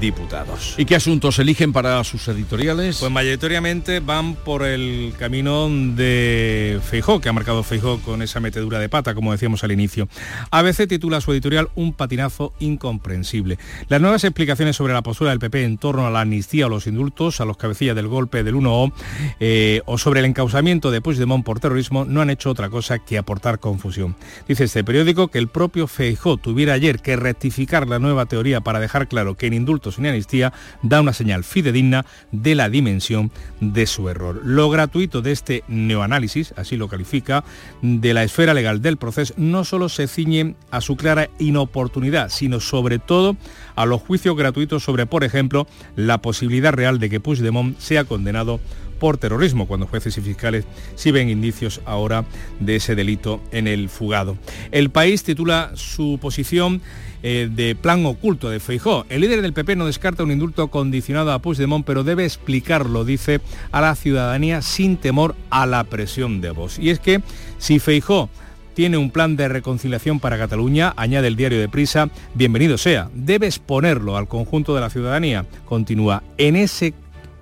[0.00, 0.74] diputados.
[0.78, 2.98] ¿Y qué asuntos eligen para sus editoriales?
[2.98, 8.78] Pues mayoritariamente van por el camino de Feijó, que ha marcado Feijó con esa metedura
[8.78, 10.08] de pata, como decíamos al inicio.
[10.50, 13.58] ABC titula su editorial Un patinazo incomprensible.
[13.88, 16.86] Las nuevas explicaciones sobre la postura del PP en torno a la amnistía o los
[16.86, 18.92] indultos a los cabecillas del golpe del 1O
[19.40, 23.18] eh, o sobre el encausamiento de Puigdemont por terrorismo no han hecho otra cosa que
[23.18, 24.16] aportar confusión.
[24.48, 28.80] Dice este periódico que el propio Feijó tuviera ayer que rectificar la nueva teoría para
[28.80, 33.86] dejar claro que en indultos y amnistía da una señal fidedigna de la dimensión de
[33.86, 34.40] su error.
[34.44, 37.44] Lo gratuito de este neoanálisis, así lo califica,
[37.82, 42.60] de la esfera legal del proceso no solo se ciñe a su clara inoportunidad, sino
[42.60, 43.36] sobre todo
[43.74, 48.60] a los juicios gratuitos sobre, por ejemplo, la posibilidad real de que Puigdemont sea condenado
[48.98, 52.24] por terrorismo, cuando jueces y fiscales sí ven indicios ahora
[52.60, 54.36] de ese delito en el fugado.
[54.72, 56.80] El país titula su posición
[57.22, 59.06] eh, de plan oculto de Feijó.
[59.08, 63.40] El líder del PP no descarta un indulto condicionado a Puigdemont, pero debe explicarlo, dice,
[63.72, 66.78] a la ciudadanía sin temor a la presión de voz.
[66.78, 67.22] Y es que
[67.58, 68.28] si Feijó
[68.74, 73.46] tiene un plan de reconciliación para Cataluña, añade el diario de Prisa, bienvenido sea, debe
[73.46, 75.46] exponerlo al conjunto de la ciudadanía.
[75.64, 76.92] Continúa, en ese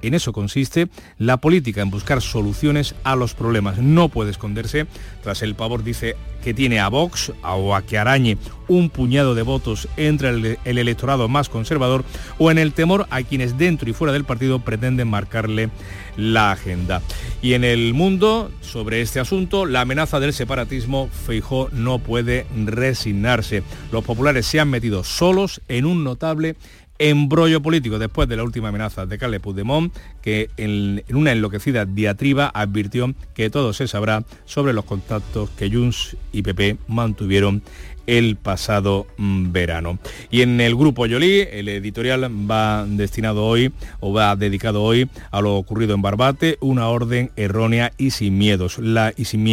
[0.07, 0.89] en eso consiste
[1.19, 3.79] la política, en buscar soluciones a los problemas.
[3.79, 4.87] No puede esconderse
[5.23, 8.37] tras el pavor, dice, que tiene a Vox o a que arañe
[8.69, 12.05] un puñado de votos entre el, el, electorado más conservador
[12.39, 15.71] o en el temor a quienes dentro y fuera del partido pretenden marcarle
[16.17, 17.03] la agenda.
[17.43, 23.63] Y en el mundo, sobre este asunto, la amenaza del separatismo, Feijó no puede resignarse.
[23.93, 26.57] Los populares se han metido solos en un notable
[26.99, 32.51] embrollo político después de la última amenaza de Carles Puigdemont, que en, una enloquecida diatriba
[32.55, 37.63] advirtió que todo se sabrá sobre los contactos que Junts y PP mantuvieron
[38.07, 39.99] el pasado mm, verano.
[40.31, 45.41] Y en el grupo Yolí, el editorial va destinado hoy o va dedicado hoy a
[45.41, 49.45] lo ocurrido en Barbate, una orden errónea y sin miedos, la, y sin.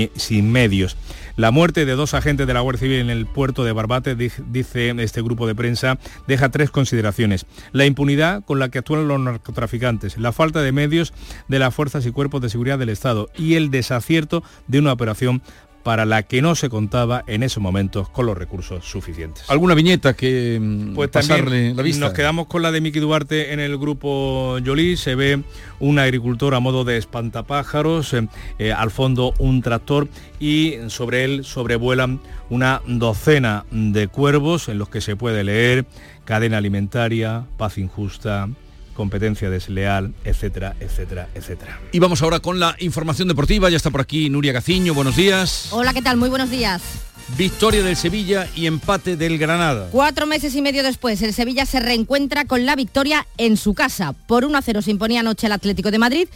[1.35, 4.95] La muerte de dos agentes de la Guardia Civil en el puerto de Barbate, dice
[4.97, 7.45] este grupo de prensa, deja tres consideraciones.
[7.71, 11.13] La impunidad con la que actúan los narcotraficantes, la falta de medios
[11.47, 15.41] de las fuerzas y cuerpos de seguridad del Estado y el desacierto de una operación
[15.83, 19.49] para la que no se contaba en esos momentos con los recursos suficientes.
[19.49, 20.61] ¿Alguna viñeta que
[20.95, 22.05] pues pasarle la vista?
[22.05, 25.43] Nos quedamos con la de Miki Duarte en el grupo Yolí, se ve
[25.79, 28.27] un agricultor a modo de espantapájaros, eh,
[28.59, 30.07] eh, al fondo un tractor
[30.39, 35.85] y sobre él sobrevuelan una docena de cuervos en los que se puede leer
[36.25, 38.49] cadena alimentaria, paz injusta,
[38.93, 41.79] competencia desleal, etcétera, etcétera, etcétera.
[41.91, 43.69] Y vamos ahora con la información deportiva.
[43.69, 44.93] Ya está por aquí Nuria Gaciño.
[44.93, 45.67] Buenos días.
[45.71, 46.17] Hola, ¿qué tal?
[46.17, 46.81] Muy buenos días.
[47.37, 49.87] Victoria del Sevilla y empate del Granada.
[49.91, 54.13] Cuatro meses y medio después, el Sevilla se reencuentra con la victoria en su casa.
[54.13, 56.27] Por 1 a 0 se imponía anoche el Atlético de Madrid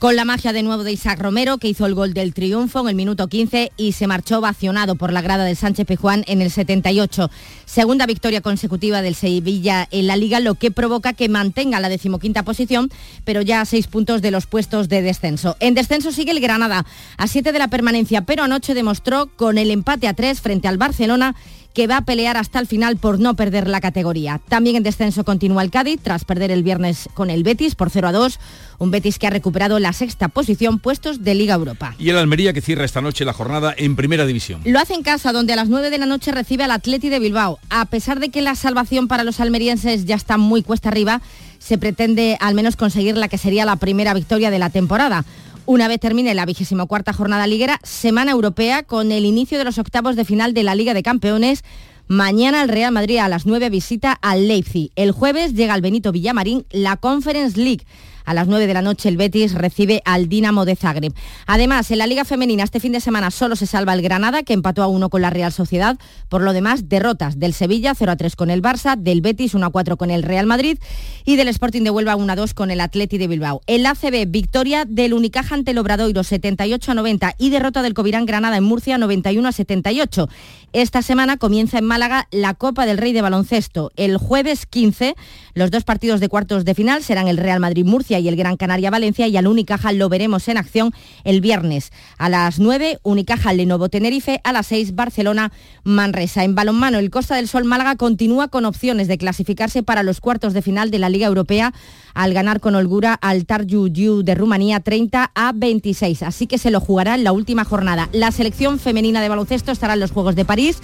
[0.00, 2.88] con la magia de nuevo de Isaac Romero, que hizo el gol del triunfo en
[2.88, 6.50] el minuto 15 y se marchó ovacionado por la grada de Sánchez Pejuán en el
[6.50, 7.30] 78.
[7.66, 12.44] Segunda victoria consecutiva del Sevilla en la liga, lo que provoca que mantenga la decimoquinta
[12.44, 12.90] posición,
[13.26, 15.58] pero ya a seis puntos de los puestos de descenso.
[15.60, 16.86] En descenso sigue el Granada,
[17.18, 20.78] a siete de la permanencia, pero anoche demostró con el empate a tres frente al
[20.78, 21.36] Barcelona
[21.74, 24.40] que va a pelear hasta el final por no perder la categoría.
[24.48, 28.08] También en descenso continúa el Cádiz tras perder el viernes con el Betis por 0
[28.08, 28.38] a 2,
[28.78, 31.94] un Betis que ha recuperado la sexta posición puestos de Liga Europa.
[31.98, 34.60] Y el Almería que cierra esta noche la jornada en Primera División.
[34.64, 37.18] Lo hace en casa donde a las 9 de la noche recibe al Atleti de
[37.18, 37.58] Bilbao.
[37.70, 41.20] A pesar de que la salvación para los almerienses ya está muy cuesta arriba,
[41.58, 45.24] se pretende al menos conseguir la que sería la primera victoria de la temporada.
[45.70, 49.78] Una vez termine la vigésimo cuarta jornada liguera, semana europea con el inicio de los
[49.78, 51.62] octavos de final de la Liga de Campeones.
[52.08, 54.90] Mañana el Real Madrid a las 9 visita al Leipzig.
[54.96, 57.86] El jueves llega al Benito Villamarín la Conference League.
[58.30, 61.12] A las 9 de la noche el Betis recibe al Dinamo de Zagreb.
[61.48, 64.52] Además, en la Liga Femenina este fin de semana solo se salva el Granada, que
[64.52, 65.98] empató a 1 con la Real Sociedad.
[66.28, 69.66] Por lo demás, derrotas del Sevilla 0 a 3 con el Barça, del Betis 1
[69.66, 70.78] a 4 con el Real Madrid
[71.24, 73.62] y del Sporting de Huelva 1 a 2 con el Atleti de Bilbao.
[73.66, 78.26] El ACB, victoria del Unicaja ante el Obradoiro 78 a 90 y derrota del Covirán
[78.26, 80.28] Granada en Murcia 91 a 78.
[80.72, 83.90] Esta semana comienza en Málaga la Copa del Rey de Baloncesto.
[83.96, 85.16] El jueves 15,
[85.54, 89.26] los dos partidos de cuartos de final serán el Real Madrid-Murcia y el Gran Canaria-Valencia
[89.26, 90.92] y al Unicaja lo veremos en acción
[91.24, 91.90] el viernes.
[92.18, 96.44] A las 9, Unicaja-Lenovo-Tenerife, a las 6, Barcelona-Manresa.
[96.44, 100.52] En balonmano, el Costa del Sol Málaga continúa con opciones de clasificarse para los cuartos
[100.52, 101.72] de final de la Liga Europea
[102.14, 103.88] al ganar con holgura al Tarju
[104.22, 106.22] de Rumanía 30 a 26.
[106.22, 108.08] Así que se lo jugará en la última jornada.
[108.12, 110.78] La selección femenina de baloncesto estará en los Juegos de París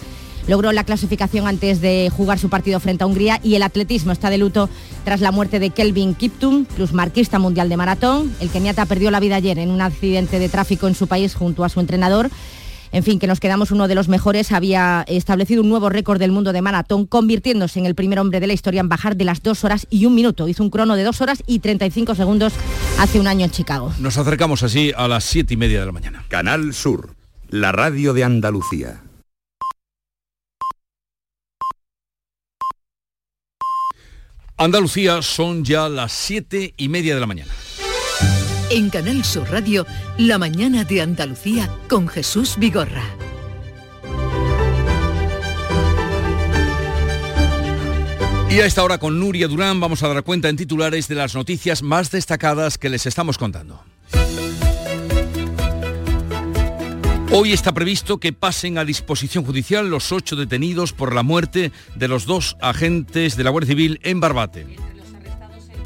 [0.49, 4.31] logró la clasificación antes de jugar su partido frente a Hungría y el atletismo está
[4.31, 4.69] de luto
[5.05, 8.35] tras la muerte de Kelvin Kiptum, marquista mundial de maratón.
[8.41, 11.65] El keniata perdió la vida ayer en un accidente de tráfico en su país junto
[11.65, 12.31] a su entrenador.
[12.93, 16.33] En fin, que nos quedamos uno de los mejores, había establecido un nuevo récord del
[16.33, 19.43] mundo de maratón, convirtiéndose en el primer hombre de la historia en bajar de las
[19.43, 20.49] dos horas y un minuto.
[20.49, 22.55] Hizo un crono de dos horas y 35 segundos
[22.99, 23.93] hace un año en Chicago.
[23.99, 26.25] Nos acercamos así a las siete y media de la mañana.
[26.29, 27.15] Canal Sur,
[27.51, 29.03] la radio de Andalucía.
[34.59, 37.53] Andalucía son ya las siete y media de la mañana.
[38.71, 43.05] En Canal Sur Radio, La mañana de Andalucía con Jesús Vigorra.
[48.49, 51.35] Y a esta hora con Nuria Durán vamos a dar cuenta en titulares de las
[51.35, 53.85] noticias más destacadas que les estamos contando.
[57.33, 62.09] Hoy está previsto que pasen a disposición judicial los ocho detenidos por la muerte de
[62.09, 64.96] los dos agentes de la Guardia Civil en Barbate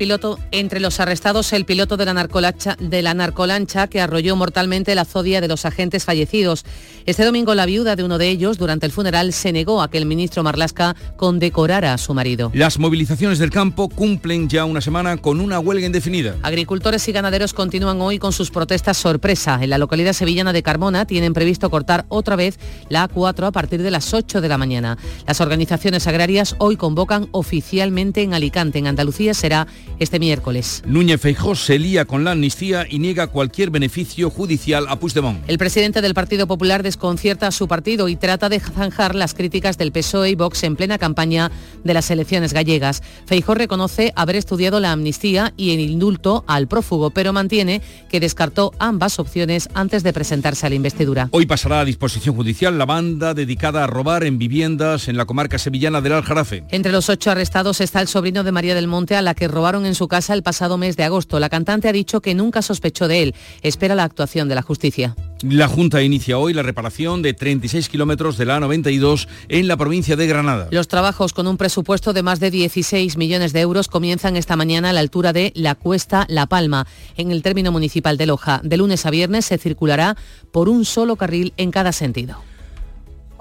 [0.00, 4.94] piloto, entre los arrestados el piloto de la, narcolancha, de la narcolancha que arrolló mortalmente
[4.94, 6.64] la zodia de los agentes fallecidos.
[7.04, 9.98] Este domingo la viuda de uno de ellos durante el funeral se negó a que
[9.98, 12.50] el ministro Marlasca condecorara a su marido.
[12.54, 16.34] Las movilizaciones del campo cumplen ya una semana con una huelga indefinida.
[16.42, 19.58] Agricultores y ganaderos continúan hoy con sus protestas sorpresa.
[19.60, 22.58] En la localidad sevillana de Carmona tienen previsto cortar otra vez
[22.88, 24.96] la A4 a partir de las 8 de la mañana.
[25.26, 28.78] Las organizaciones agrarias hoy convocan oficialmente en Alicante.
[28.78, 29.66] En Andalucía será
[29.98, 30.82] este miércoles.
[30.86, 35.42] Núñez Feijó se lía con la amnistía y niega cualquier beneficio judicial a Puigdemont.
[35.48, 39.78] El presidente del Partido Popular desconcierta a su partido y trata de zanjar las críticas
[39.78, 41.50] del PSOE y Vox en plena campaña
[41.84, 43.02] de las elecciones gallegas.
[43.26, 48.72] Feijó reconoce haber estudiado la amnistía y el indulto al prófugo, pero mantiene que descartó
[48.78, 51.28] ambas opciones antes de presentarse a la investidura.
[51.32, 55.58] Hoy pasará a disposición judicial la banda dedicada a robar en viviendas en la comarca
[55.58, 56.64] sevillana del Aljarafe.
[56.70, 59.79] Entre los ocho arrestados está el sobrino de María del Monte a la que robaron
[59.86, 61.40] en su casa el pasado mes de agosto.
[61.40, 63.34] La cantante ha dicho que nunca sospechó de él.
[63.62, 65.16] Espera la actuación de la justicia.
[65.42, 70.14] La Junta inicia hoy la reparación de 36 kilómetros de la A92 en la provincia
[70.14, 70.68] de Granada.
[70.70, 74.90] Los trabajos con un presupuesto de más de 16 millones de euros comienzan esta mañana
[74.90, 78.60] a la altura de La Cuesta La Palma, en el término municipal de Loja.
[78.62, 80.16] De lunes a viernes se circulará
[80.52, 82.49] por un solo carril en cada sentido.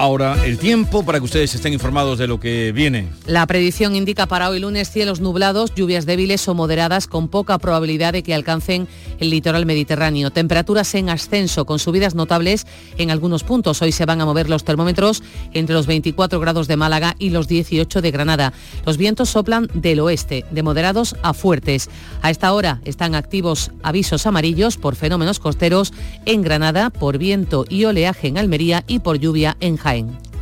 [0.02, 3.10] Ahora el tiempo para que ustedes estén informados de lo que viene.
[3.26, 8.14] La predicción indica para hoy lunes cielos nublados, lluvias débiles o moderadas con poca probabilidad
[8.14, 8.88] de que alcancen
[9.20, 10.32] el litoral mediterráneo.
[10.32, 12.66] Temperaturas en ascenso con subidas notables
[12.98, 13.82] en algunos puntos.
[13.82, 15.22] Hoy se van a mover los termómetros
[15.54, 18.54] entre los 24 grados de Málaga y los 18 de Granada.
[18.86, 21.90] Los vientos soplan del oeste, de moderados a fuertes.
[22.22, 25.92] A esta hora están activos avisos amarillos por fenómenos costeros
[26.26, 29.89] en Granada, por viento y oleaje en Almería y por lluvia en Jaén.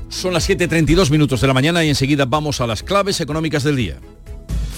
[0.10, 3.75] Son las 7.32 minutos de la mañana y enseguida vamos a las claves económicas del
[3.75, 3.99] día.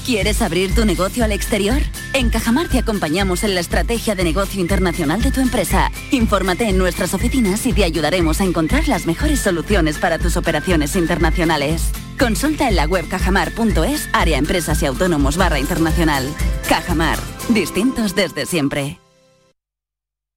[0.05, 1.79] ¿Quieres abrir tu negocio al exterior?
[2.13, 5.91] En Cajamar te acompañamos en la estrategia de negocio internacional de tu empresa.
[6.09, 10.95] Infórmate en nuestras oficinas y te ayudaremos a encontrar las mejores soluciones para tus operaciones
[10.95, 11.91] internacionales.
[12.17, 16.27] Consulta en la web cajamar.es, área empresas y autónomos barra internacional.
[16.67, 18.99] Cajamar, distintos desde siempre.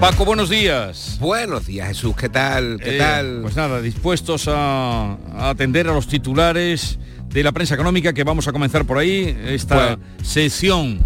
[0.00, 1.18] Paco, buenos días.
[1.20, 2.16] Buenos días, Jesús.
[2.16, 2.78] ¿Qué tal?
[2.82, 3.40] ¿Qué Eh, tal?
[3.42, 8.48] Pues nada, dispuestos a, a atender a los titulares de la prensa económica que vamos
[8.48, 11.00] a comenzar por ahí esta sesión.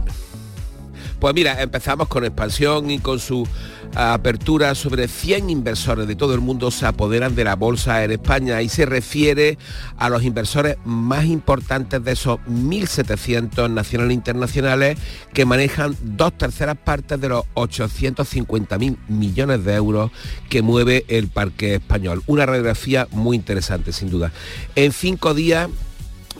[1.19, 3.49] Pues mira, empezamos con expansión y con su
[3.95, 8.61] apertura sobre 100 inversores de todo el mundo se apoderan de la bolsa en España
[8.63, 9.59] y se refiere
[9.97, 14.99] a los inversores más importantes de esos 1.700 nacionales e internacionales
[15.33, 20.11] que manejan dos terceras partes de los 850.000 millones de euros
[20.49, 22.23] que mueve el parque español.
[22.27, 24.33] Una radiografía muy interesante, sin duda.
[24.75, 25.69] En cinco días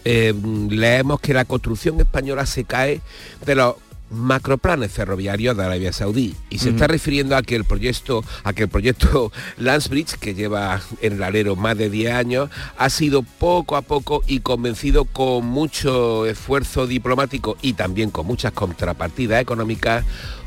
[0.05, 0.35] eh,
[0.69, 3.01] leemos que la construcción española se cae
[3.47, 3.77] de los
[4.15, 8.65] macroplanes ferroviarios de Arabia Saudí y se está refiriendo a que el proyecto a que
[8.65, 13.77] el proyecto Landsbridge que lleva en el alero más de 10 años ha sido poco
[13.77, 20.05] a poco y convencido con mucho esfuerzo diplomático y también con muchas contrapartidas económicas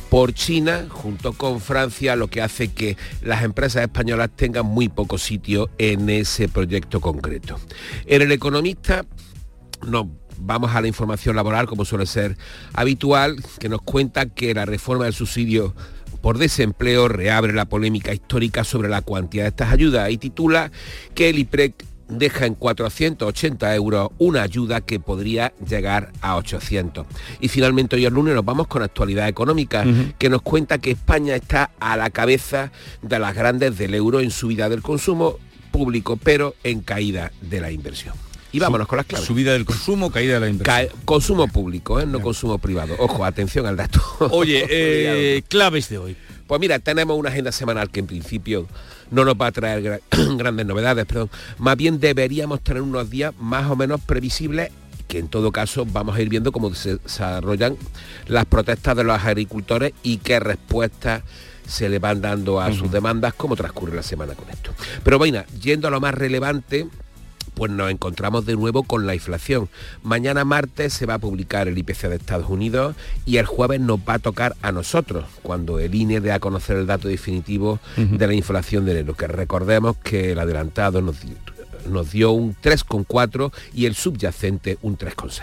[0.10, 5.18] por China junto con Francia, lo que hace que las empresas españolas tengan muy poco
[5.18, 7.60] sitio en ese proyecto concreto.
[8.06, 9.06] En el economista
[9.86, 10.08] nos
[10.40, 12.38] vamos a la información laboral, como suele ser
[12.74, 15.74] habitual, que nos cuenta que la reforma del subsidio
[16.22, 20.72] por desempleo reabre la polémica histórica sobre la cuantía de estas ayudas y titula
[21.16, 27.06] que el IPREC deja en 480 euros una ayuda que podría llegar a 800.
[27.42, 29.86] Y finalmente hoy el lunes nos vamos con actualidad económica,
[30.18, 32.72] que nos cuenta que España está a la cabeza
[33.02, 35.38] de las grandes del euro en subida del consumo
[35.72, 38.27] público, pero en caída de la inversión.
[38.58, 39.28] Y vámonos con las claves.
[39.28, 41.00] Subida del consumo, caída de la inversión.
[41.06, 42.08] consumo público, ¿eh?
[42.08, 42.96] no consumo privado.
[42.98, 44.02] Ojo, atención al dato.
[44.32, 46.18] Oye, eh, claves de hoy.
[46.48, 48.68] Pues mira, tenemos una agenda semanal que en principio
[49.12, 50.02] no nos va a traer
[50.38, 51.30] grandes novedades, perdón.
[51.60, 54.72] Más bien deberíamos tener unos días más o menos previsibles
[55.08, 57.78] que en todo caso vamos a ir viendo cómo se desarrollan
[58.26, 61.22] las protestas de los agricultores y qué respuestas
[61.68, 64.74] se le van dando a sus demandas, cómo transcurre la semana con esto.
[65.04, 66.88] Pero bueno, yendo a lo más relevante,
[67.58, 69.68] pues nos encontramos de nuevo con la inflación.
[70.04, 72.96] Mañana martes se va a publicar el IPC de Estados Unidos
[73.26, 76.78] y el jueves nos va a tocar a nosotros, cuando el INE dé a conocer
[76.78, 81.18] el dato definitivo de la inflación de enero, que recordemos que el adelantado nos,
[81.90, 85.42] nos dio un 3,4 y el subyacente un 3,6.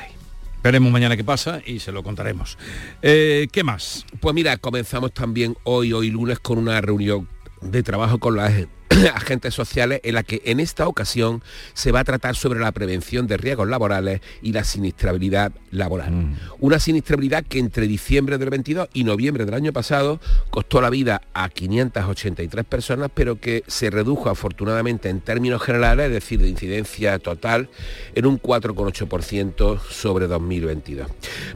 [0.62, 2.56] Veremos mañana qué pasa y se lo contaremos.
[3.02, 4.06] Eh, ¿Qué más?
[4.20, 7.28] Pues mira, comenzamos también hoy, hoy lunes, con una reunión
[7.60, 8.50] de trabajo con la
[9.14, 11.42] agentes sociales en la que en esta ocasión
[11.72, 16.12] se va a tratar sobre la prevención de riesgos laborales y la siniestrabilidad laboral.
[16.12, 16.36] Mm.
[16.60, 20.20] Una siniestrabilidad que entre diciembre del 22 y noviembre del año pasado
[20.50, 26.12] costó la vida a 583 personas, pero que se redujo afortunadamente en términos generales, es
[26.12, 27.68] decir, de incidencia total,
[28.14, 31.08] en un 4,8% sobre 2022.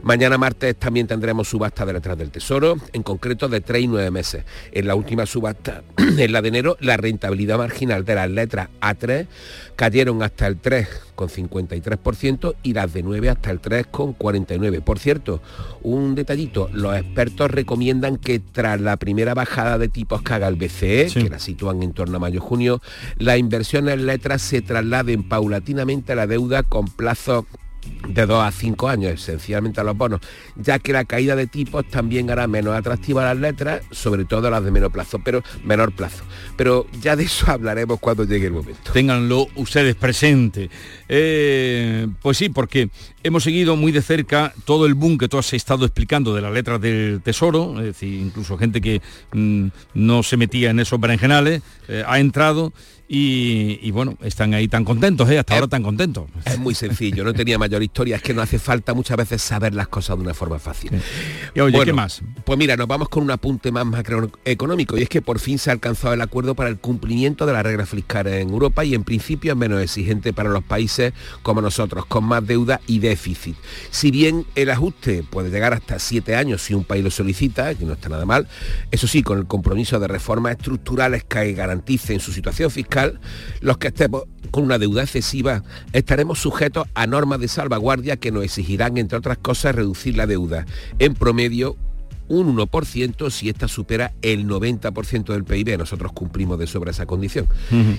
[0.03, 4.11] Mañana martes también tendremos subasta de letras del Tesoro, en concreto de 3 y 9
[4.11, 4.43] meses.
[4.71, 8.69] En la última subasta, en la de enero, la renta rentabilidad marginal de las letras
[8.81, 9.27] A3
[9.75, 14.81] cayeron hasta el 3,53% y las de 9 hasta el 3,49%.
[14.81, 15.41] Por cierto,
[15.83, 20.55] un detallito, los expertos recomiendan que tras la primera bajada de tipos que haga el
[20.55, 22.81] BCE, que la sitúan en torno a mayo-junio,
[23.17, 27.45] las inversiones en letras se trasladen paulatinamente a la deuda con plazos
[28.07, 30.21] de 2 a 5 años, esencialmente a los bonos,
[30.55, 34.63] ya que la caída de tipos también hará menos atractivas las letras, sobre todo las
[34.63, 36.23] de menor plazo, pero menor plazo.
[36.55, 38.91] Pero ya de eso hablaremos cuando llegue el momento.
[38.91, 40.69] Ténganlo ustedes presente.
[41.07, 42.89] Eh, pues sí, porque
[43.23, 46.53] hemos seguido muy de cerca todo el boom que tú has estado explicando de las
[46.53, 49.01] letras del tesoro, es decir, incluso gente que
[49.33, 52.73] mm, no se metía en esos berenjenales, eh, ha entrado
[53.11, 55.39] y, bueno, están ahí tan contentos, ¿eh?
[55.39, 56.25] hasta ahora tan contentos.
[56.45, 59.73] Es muy sencillo, no tenía mayor historia, es que no hace falta muchas veces saber
[59.73, 60.91] las cosas de una forma fácil.
[61.55, 62.21] Y oye, ¿qué más?
[62.45, 65.71] Pues mira, nos vamos con un apunte más macroeconómico y es que por fin se
[65.71, 69.03] ha alcanzado el acuerdo para el cumplimiento de las reglas fiscales en Europa y en
[69.03, 73.55] principio es menos exigente para los países como nosotros, con más deuda y déficit.
[73.89, 77.85] Si bien el ajuste puede llegar hasta siete años si un país lo solicita, que
[77.85, 78.47] no está nada mal,
[78.91, 82.98] eso sí, con el compromiso de reformas estructurales que garanticen su situación fiscal,
[83.61, 88.43] los que estemos con una deuda excesiva estaremos sujetos a normas de salvaguardia que nos
[88.43, 90.65] exigirán, entre otras cosas, reducir la deuda.
[90.97, 91.77] En promedio,
[92.29, 95.77] un 1% si esta supera el 90% del PIB.
[95.77, 97.47] Nosotros cumplimos de sobra esa condición.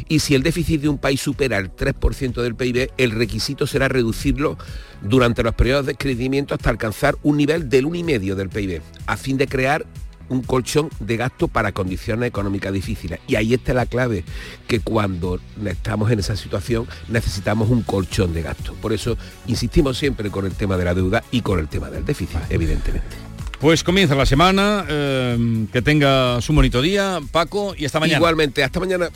[0.09, 3.89] Y si el déficit de un país supera el 3% del PIB, el requisito será
[3.89, 4.57] reducirlo
[5.03, 9.37] durante los periodos de crecimiento hasta alcanzar un nivel del 1,5% del PIB, a fin
[9.37, 9.85] de crear
[10.31, 13.21] un colchón de gasto para condiciones económicas difíciles.
[13.27, 14.25] Y ahí está la clave,
[14.67, 18.73] que cuando estamos en esa situación necesitamos un colchón de gasto.
[18.75, 22.05] Por eso insistimos siempre con el tema de la deuda y con el tema del
[22.05, 23.30] déficit, evidentemente.
[23.61, 28.19] Pues comienza la semana, eh, que tenga su bonito día, Paco, y hasta mañana.
[28.19, 29.11] Igualmente, hasta mañana.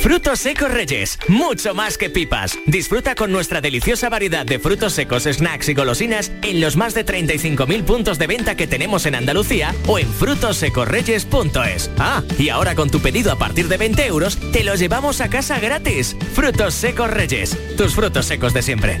[0.00, 2.56] Frutos secos Reyes, mucho más que pipas.
[2.66, 7.04] Disfruta con nuestra deliciosa variedad de frutos secos, snacks y golosinas en los más de
[7.04, 11.90] 35.000 puntos de venta que tenemos en Andalucía o en frutosecorreyes.es.
[11.98, 15.28] Ah, y ahora con tu pedido a partir de 20 euros, te los llevamos a
[15.28, 16.16] casa gratis.
[16.32, 19.00] Frutos secos Reyes, tus frutos secos de siempre.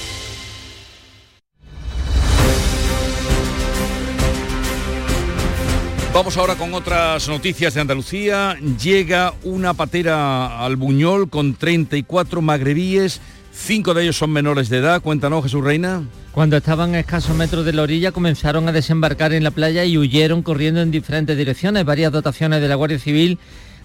[6.13, 8.57] Vamos ahora con otras noticias de Andalucía.
[8.81, 13.21] Llega una patera al Buñol con 34 magrebíes
[13.53, 15.01] Cinco de ellos son menores de edad.
[15.01, 16.03] Cuéntanos, Jesús Reina.
[16.31, 19.97] Cuando estaban a escasos metros de la orilla comenzaron a desembarcar en la playa y
[19.97, 21.85] huyeron corriendo en diferentes direcciones.
[21.85, 23.37] Varias dotaciones de la Guardia Civil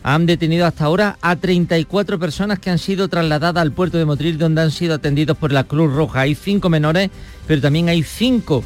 [0.04, 4.38] han detenido hasta ahora a 34 personas que han sido trasladadas al puerto de Motril
[4.38, 6.20] donde han sido atendidos por la Cruz Roja.
[6.20, 7.10] Hay cinco menores,
[7.48, 8.62] pero también hay cinco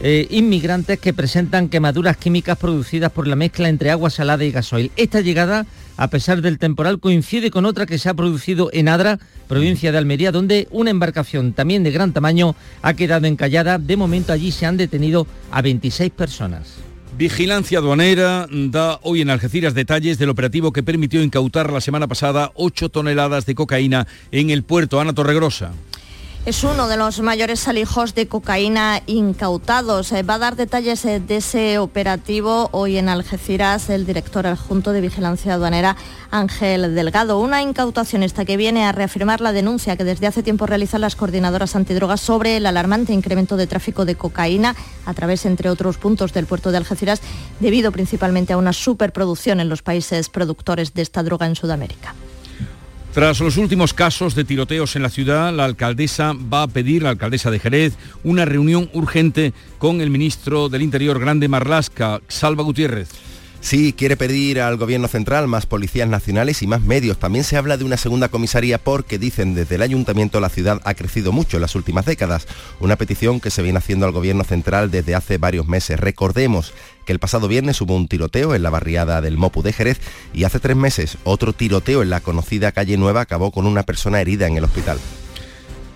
[0.00, 4.90] eh, inmigrantes que presentan quemaduras químicas producidas por la mezcla entre agua salada y gasoil.
[4.96, 5.66] Esta llegada,
[5.96, 9.18] a pesar del temporal, coincide con otra que se ha producido en Adra,
[9.48, 13.78] provincia de Almería, donde una embarcación también de gran tamaño ha quedado encallada.
[13.78, 16.74] De momento allí se han detenido a 26 personas.
[17.16, 22.50] Vigilancia aduanera da hoy en Algeciras detalles del operativo que permitió incautar la semana pasada
[22.56, 25.70] 8 toneladas de cocaína en el puerto Ana Torregrosa.
[26.46, 30.12] Es uno de los mayores alijos de cocaína incautados.
[30.12, 34.92] Eh, va a dar detalles eh, de ese operativo hoy en Algeciras el director adjunto
[34.92, 35.96] de Vigilancia Aduanera,
[36.30, 37.40] Ángel Delgado.
[37.40, 41.16] Una incautación esta que viene a reafirmar la denuncia que desde hace tiempo realizan las
[41.16, 44.76] coordinadoras antidrogas sobre el alarmante incremento de tráfico de cocaína
[45.06, 47.22] a través, entre otros puntos, del puerto de Algeciras,
[47.58, 52.14] debido principalmente a una superproducción en los países productores de esta droga en Sudamérica.
[53.14, 57.10] Tras los últimos casos de tiroteos en la ciudad, la alcaldesa va a pedir, la
[57.10, 57.92] alcaldesa de Jerez,
[58.24, 63.10] una reunión urgente con el ministro del Interior, Grande Marlasca, Salva Gutiérrez.
[63.60, 67.18] Sí, quiere pedir al gobierno central más policías nacionales y más medios.
[67.18, 70.92] También se habla de una segunda comisaría porque dicen desde el ayuntamiento la ciudad ha
[70.92, 72.46] crecido mucho en las últimas décadas.
[72.78, 75.98] Una petición que se viene haciendo al gobierno central desde hace varios meses.
[75.98, 76.74] Recordemos
[77.04, 80.00] que el pasado viernes hubo un tiroteo en la barriada del Mopu de Jerez
[80.32, 84.20] y hace tres meses otro tiroteo en la conocida calle Nueva acabó con una persona
[84.20, 84.98] herida en el hospital.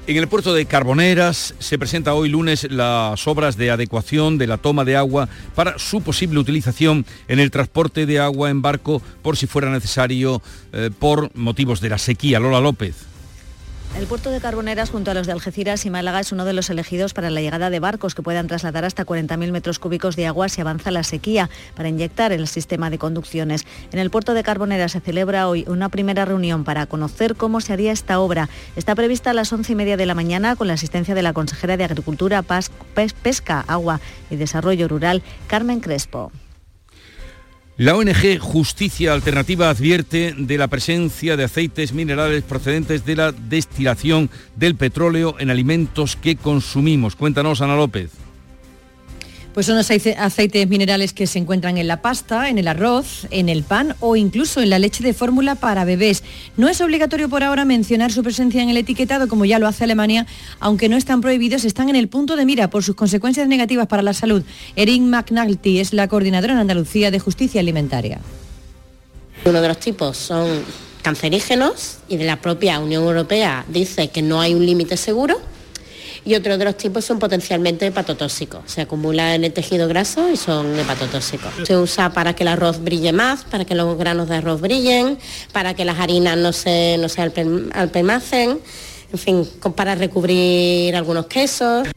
[0.09, 4.57] En el puerto de Carboneras se presenta hoy lunes las obras de adecuación de la
[4.57, 9.37] toma de agua para su posible utilización en el transporte de agua en barco por
[9.37, 10.41] si fuera necesario
[10.73, 12.41] eh, por motivos de la sequía.
[12.41, 12.95] Lola López.
[13.97, 16.71] El puerto de Carboneras junto a los de Algeciras y Málaga es uno de los
[16.71, 20.49] elegidos para la llegada de barcos que puedan trasladar hasta 40.000 metros cúbicos de agua
[20.49, 23.67] si avanza la sequía para inyectar el sistema de conducciones.
[23.91, 27.73] En el puerto de Carboneras se celebra hoy una primera reunión para conocer cómo se
[27.73, 28.49] haría esta obra.
[28.77, 31.33] Está prevista a las once y media de la mañana con la asistencia de la
[31.33, 32.45] consejera de Agricultura,
[33.23, 36.31] Pesca, Agua y Desarrollo Rural, Carmen Crespo.
[37.79, 44.31] La ONG Justicia Alternativa advierte de la presencia de aceites minerales procedentes de la destilación
[44.57, 47.15] del petróleo en alimentos que consumimos.
[47.15, 48.11] Cuéntanos, Ana López.
[49.55, 53.49] Pues son los aceites minerales que se encuentran en la pasta, en el arroz, en
[53.49, 56.23] el pan o incluso en la leche de fórmula para bebés.
[56.57, 59.85] No es obligatorio por ahora mencionar su presencia en el etiquetado como ya lo hace
[59.85, 60.27] Alemania,
[60.61, 64.03] aunque no están prohibidos, están en el punto de mira por sus consecuencias negativas para
[64.03, 64.45] la salud.
[64.77, 68.21] Erin McNulty es la coordinadora en Andalucía de Justicia Alimentaria.
[69.45, 70.47] Uno de los tipos son
[71.03, 75.41] cancerígenos y de la propia Unión Europea dice que no hay un límite seguro
[76.29, 78.61] y otros de los tipos son potencialmente hepatotóxicos.
[78.67, 81.51] Se acumulan en el tejido graso y son hepatotóxicos.
[81.65, 85.19] Se usa para que el arroz brille más, para que los granos de arroz brillen,
[85.53, 88.61] para que las harinas no se, no se alpemacen,
[89.11, 91.89] en fin, para recubrir algunos quesos.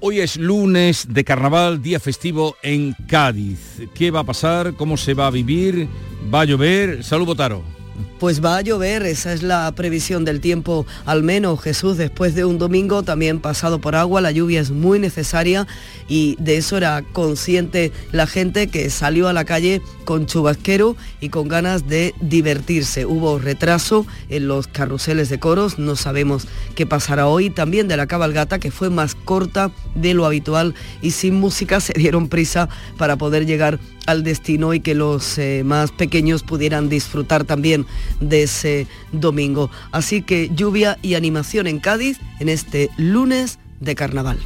[0.00, 3.82] Hoy es lunes de carnaval, día festivo en Cádiz.
[3.94, 4.74] ¿Qué va a pasar?
[4.74, 5.86] ¿Cómo se va a vivir?
[6.34, 7.04] ¿Va a llover?
[7.04, 7.81] Salud, Botaro.
[8.18, 12.44] Pues va a llover, esa es la previsión del tiempo, al menos Jesús, después de
[12.44, 15.66] un domingo también pasado por agua, la lluvia es muy necesaria
[16.08, 21.30] y de eso era consciente la gente que salió a la calle con chubasquero y
[21.30, 23.06] con ganas de divertirse.
[23.06, 28.06] Hubo retraso en los carruseles de coros, no sabemos qué pasará hoy, también de la
[28.06, 32.68] cabalgata que fue más corta de lo habitual y sin música se dieron prisa
[32.98, 37.86] para poder llegar al destino y que los eh, más pequeños pudieran disfrutar también
[38.20, 39.70] de ese domingo.
[39.90, 44.38] Así que lluvia y animación en Cádiz en este lunes de carnaval.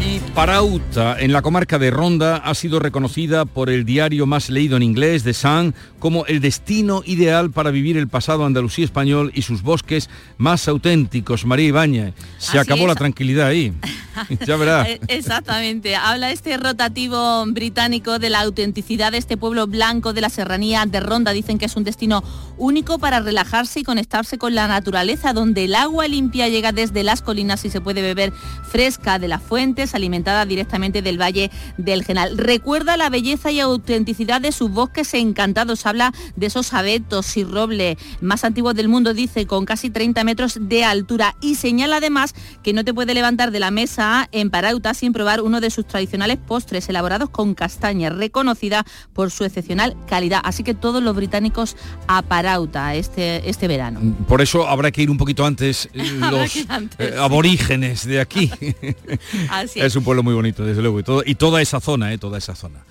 [0.00, 4.76] Y Parauta, en la comarca de Ronda, ha sido reconocida por el diario más leído
[4.76, 9.42] en inglés, The Sun, como el destino ideal para vivir el pasado andalusí español y
[9.42, 11.44] sus bosques más auténticos.
[11.44, 13.72] María Ibañez, se acabó la tranquilidad ahí.
[14.46, 14.88] ya verás.
[14.88, 15.96] Eh, exactamente.
[15.96, 21.00] Habla este rotativo británico de la autenticidad de este pueblo blanco de la serranía de
[21.00, 21.32] Ronda.
[21.32, 22.22] Dicen que es un destino
[22.56, 27.22] único para relajarse y conectarse con la naturaleza, donde el agua limpia llega desde las
[27.22, 28.32] colinas y se puede beber
[28.68, 32.36] fresca de las fuentes, alimentada directamente del Valle del Genal.
[32.36, 37.96] Recuerda la belleza y autenticidad de sus bosques encantados habla de esos abetos y roble
[38.20, 42.72] más antiguos del mundo, dice, con casi 30 metros de altura y señala además que
[42.72, 46.36] no te puede levantar de la mesa en Parauta sin probar uno de sus tradicionales
[46.38, 50.40] postres elaborados con castaña, reconocida por su excepcional calidad.
[50.44, 51.76] Así que todos los británicos
[52.06, 54.00] a Parauta este, este verano.
[54.28, 56.56] Por eso habrá que ir un poquito antes los
[56.98, 58.50] eh, aborígenes de aquí.
[59.50, 62.18] Así es un pueblo muy bonito, desde luego, y, todo- y toda esa zona, eh,
[62.18, 62.84] toda esa zona.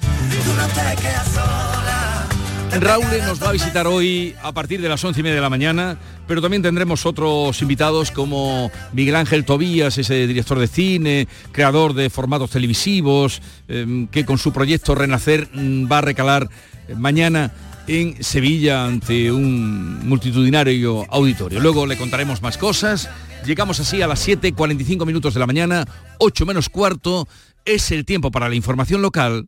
[2.72, 5.50] Raúl nos va a visitar hoy a partir de las once y media de la
[5.50, 5.98] mañana,
[6.28, 12.10] pero también tendremos otros invitados como Miguel Ángel Tobías, ese director de cine, creador de
[12.10, 16.50] formatos televisivos, eh, que con su proyecto Renacer mm, va a recalar
[16.88, 17.52] eh, mañana
[17.88, 21.60] en Sevilla ante un multitudinario auditorio.
[21.60, 23.10] Luego le contaremos más cosas.
[23.46, 25.86] Llegamos así a las 7.45 minutos de la mañana,
[26.20, 27.28] 8 menos cuarto.
[27.66, 29.48] Es el tiempo para la información local.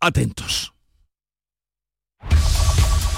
[0.00, 0.75] Atentos.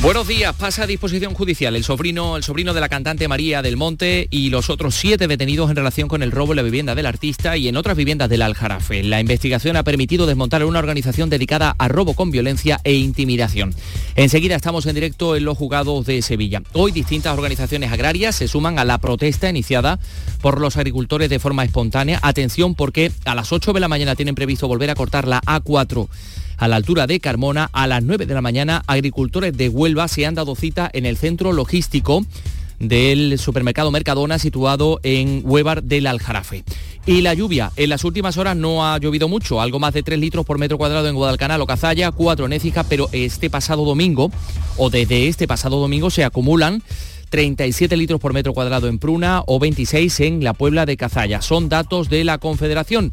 [0.00, 3.76] Buenos días, pasa a disposición judicial el sobrino, el sobrino de la cantante María del
[3.76, 7.04] Monte y los otros siete detenidos en relación con el robo en la vivienda del
[7.04, 9.02] artista y en otras viviendas del Aljarafe.
[9.02, 13.74] La investigación ha permitido desmontar una organización dedicada a robo con violencia e intimidación.
[14.14, 16.62] Enseguida estamos en directo en los juzgados de Sevilla.
[16.74, 19.98] Hoy distintas organizaciones agrarias se suman a la protesta iniciada
[20.40, 22.20] por los agricultores de forma espontánea.
[22.22, 26.08] Atención porque a las 8 de la mañana tienen previsto volver a cortar la A4
[26.58, 27.70] a la altura de Carmona.
[27.72, 31.16] A las 9 de la mañana, agricultores de Huelva se han dado cita en el
[31.16, 32.24] centro logístico
[32.78, 36.64] del supermercado Mercadona situado en Huevar del Aljarafe.
[37.06, 40.18] Y la lluvia, en las últimas horas no ha llovido mucho, algo más de 3
[40.18, 44.30] litros por metro cuadrado en Guadalcanal o Cazalla, 4 en Écija, pero este pasado domingo,
[44.76, 46.82] o desde este pasado domingo, se acumulan
[47.30, 51.40] 37 litros por metro cuadrado en Pruna o 26 en la Puebla de Cazalla.
[51.40, 53.12] Son datos de la Confederación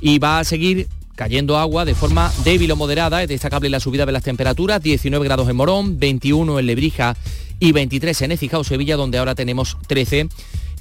[0.00, 3.22] y va a seguir cayendo agua de forma débil o moderada.
[3.22, 7.16] Es destacable la subida de las temperaturas, 19 grados en Morón, 21 en Lebrija
[7.58, 10.28] y 23 en Écija o Sevilla, donde ahora tenemos 13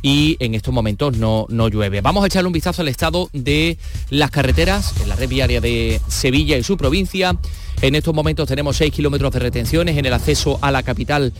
[0.02, 2.02] y en estos momentos no, no llueve.
[2.02, 3.80] Vamos a echarle un vistazo al estado de
[4.12, 7.36] las carreteras en la red viaria de Sevilla y su provincia.
[7.82, 11.34] En estos momentos tenemos 6 kilómetros de retenciones en el acceso a la capital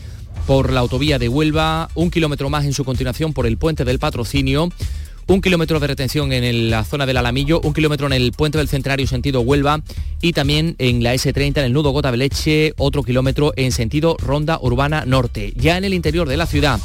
[0.46, 3.98] por la autovía de Huelva, un kilómetro más en su continuación por el puente del
[3.98, 4.70] patrocinio,
[5.28, 8.68] un kilómetro de retención en la zona del Alamillo, un kilómetro en el puente del
[8.68, 9.82] Centenario sentido Huelva
[10.20, 14.58] y también en la S30 en el nudo Gota Leche, otro kilómetro en sentido Ronda
[14.60, 15.52] Urbana Norte.
[15.56, 16.80] Ya en el interior de la ciudad,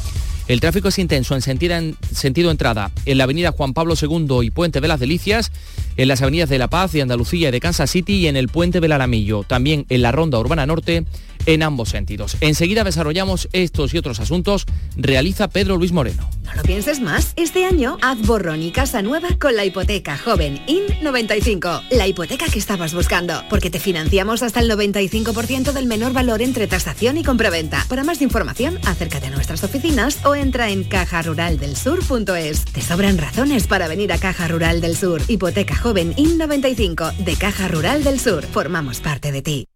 [0.48, 4.39] el tráfico es intenso en sentido, en sentido entrada en la avenida Juan Pablo II
[4.42, 5.52] y Puente de las Delicias,
[5.98, 8.48] en las avenidas de La Paz, de Andalucía y de Kansas City y en el
[8.48, 11.06] Puente del Alamillo, también en la Ronda Urbana Norte,
[11.46, 12.38] en ambos sentidos.
[12.42, 14.66] Enseguida desarrollamos estos y otros asuntos,
[14.96, 16.30] realiza Pedro Luis Moreno.
[16.44, 17.34] No lo pienses más.
[17.36, 21.84] Este año haz borrón y casa nueva con la hipoteca joven IN95.
[21.92, 23.44] La hipoteca que estabas buscando.
[23.50, 27.86] Porque te financiamos hasta el 95% del menor valor entre tasación y compraventa.
[27.88, 32.66] Para más información, acércate a nuestras oficinas o entra en cajaruraldelsur.es.
[32.66, 35.22] Te sobran razones para venir a Caja Rural del Sur.
[35.28, 38.44] Hipoteca joven IN95 de Caja Rural del Sur.
[38.44, 39.68] Formamos parte de ti.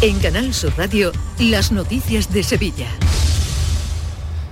[0.00, 2.86] En Canal Sur Radio, las noticias de Sevilla.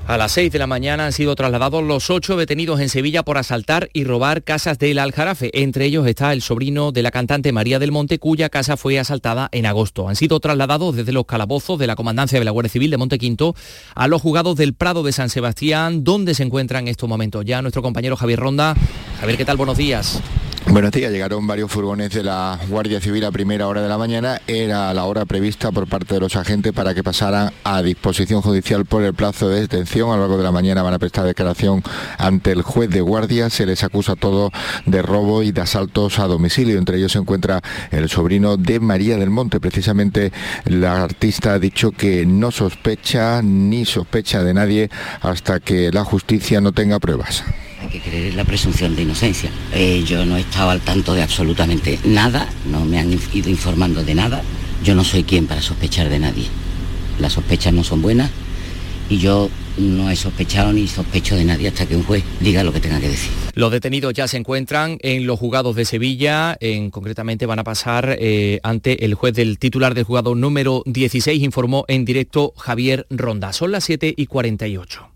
[0.09, 3.39] A las 6 de la mañana han sido trasladados los ocho detenidos en Sevilla por
[3.39, 5.53] asaltar y robar casas del Aljarafe.
[5.63, 9.49] Entre ellos está el sobrino de la cantante María del Monte, cuya casa fue asaltada
[9.53, 10.09] en agosto.
[10.09, 13.55] Han sido trasladados desde los calabozos de la Comandancia de la Guardia Civil de Montequinto
[13.95, 17.45] a los juzgados del Prado de San Sebastián, donde se encuentran en estos momentos.
[17.45, 18.75] Ya nuestro compañero Javier Ronda.
[19.21, 19.57] Javier, ¿qué tal?
[19.57, 20.21] Buenos días.
[20.69, 24.43] Buenos días, llegaron varios furgones de la Guardia Civil a primera hora de la mañana,
[24.49, 28.85] era la hora prevista por parte de los agentes para que pasaran a disposición judicial
[28.85, 30.11] por el plazo de detención.
[30.11, 31.83] A lo largo de la mañana van a prestar declaración
[32.19, 34.51] ante el juez de guardia, se les acusa todo
[34.87, 36.79] de robo y de asaltos a domicilio.
[36.79, 37.63] Entre ellos se encuentra
[37.93, 39.61] el sobrino de María del Monte.
[39.61, 40.33] Precisamente
[40.65, 44.91] la artista ha dicho que no sospecha ni sospecha de nadie
[45.23, 47.45] hasta que la justicia no tenga pruebas.
[47.87, 49.49] Hay que creer en la presunción de inocencia.
[49.73, 54.03] Eh, yo no he estado al tanto de absolutamente nada, no me han ido informando
[54.03, 54.43] de nada.
[54.83, 56.47] Yo no soy quien para sospechar de nadie.
[57.21, 58.33] Las sospechas no son buenas
[59.09, 62.73] y yo no he sospechado ni sospecho de nadie hasta que un juez diga lo
[62.73, 63.31] que tenga que decir.
[63.55, 68.17] Los detenidos ya se encuentran en los juzgados de Sevilla, en, concretamente van a pasar
[68.19, 73.53] eh, ante el juez del titular del juzgado número 16, informó en directo Javier Ronda.
[73.53, 75.16] Son las 7 y 48.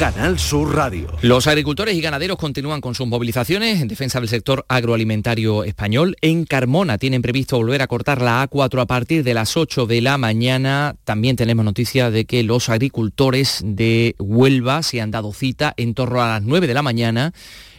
[0.00, 1.08] Canal Sur Radio.
[1.20, 6.16] Los agricultores y ganaderos continúan con sus movilizaciones en defensa del sector agroalimentario español.
[6.22, 10.00] En Carmona tienen previsto volver a cortar la A4 a partir de las 8 de
[10.00, 10.96] la mañana.
[11.04, 16.22] También tenemos noticia de que los agricultores de Huelva se han dado cita en torno
[16.22, 17.34] a las 9 de la mañana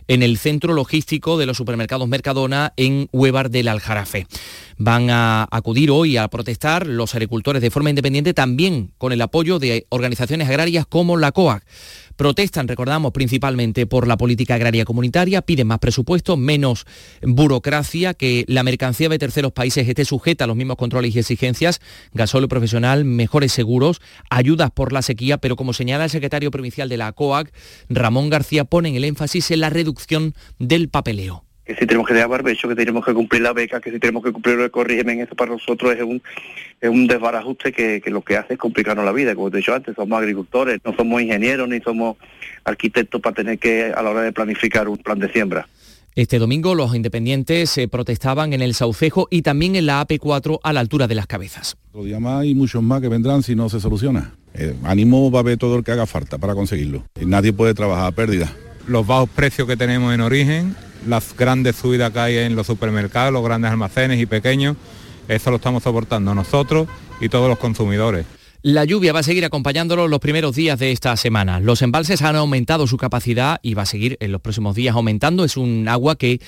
[0.07, 4.27] en el centro logístico de los supermercados Mercadona en Huevar del Aljarafe.
[4.77, 9.57] Van a acudir hoy a protestar los agricultores de forma independiente, también con el apoyo
[9.57, 11.63] de organizaciones agrarias como la COAC.
[12.21, 16.85] Protestan, recordamos, principalmente por la política agraria comunitaria, piden más presupuesto, menos
[17.23, 21.81] burocracia, que la mercancía de terceros países esté sujeta a los mismos controles y exigencias,
[22.13, 26.97] gasóleo profesional, mejores seguros, ayudas por la sequía, pero como señala el secretario provincial de
[26.97, 27.51] la COAC,
[27.89, 32.27] Ramón García, ponen el énfasis en la reducción del papeleo que si tenemos que dar
[32.27, 35.35] barbecho, que tenemos que cumplir la beca, que si tenemos que cumplir el corrigen, eso
[35.35, 36.21] para nosotros es un,
[36.81, 39.35] es un desbarajuste que, lo que hace es complicarnos la vida.
[39.35, 42.17] Como te he dicho antes, somos agricultores, no somos ingenieros ni somos
[42.65, 45.67] arquitectos para tener que, a la hora de planificar un plan de siembra.
[46.13, 50.73] Este domingo los independientes se protestaban en el Saucejo y también en la AP4 a
[50.73, 51.77] la altura de las cabezas.
[51.93, 54.33] Todavía más y muchos más que vendrán si no se soluciona.
[54.53, 57.05] Eh, ánimo va a haber todo el que haga falta para conseguirlo.
[57.25, 58.51] nadie puede trabajar a pérdida.
[58.87, 60.75] Los bajos precios que tenemos en origen
[61.07, 64.77] las grandes subidas que hay en los supermercados, los grandes almacenes y pequeños,
[65.27, 66.87] eso lo estamos soportando nosotros
[67.19, 68.25] y todos los consumidores.
[68.63, 71.59] La lluvia va a seguir acompañándolo los primeros días de esta semana.
[71.59, 75.43] Los embalses han aumentado su capacidad y va a seguir en los próximos días aumentando.
[75.43, 76.39] Es un agua que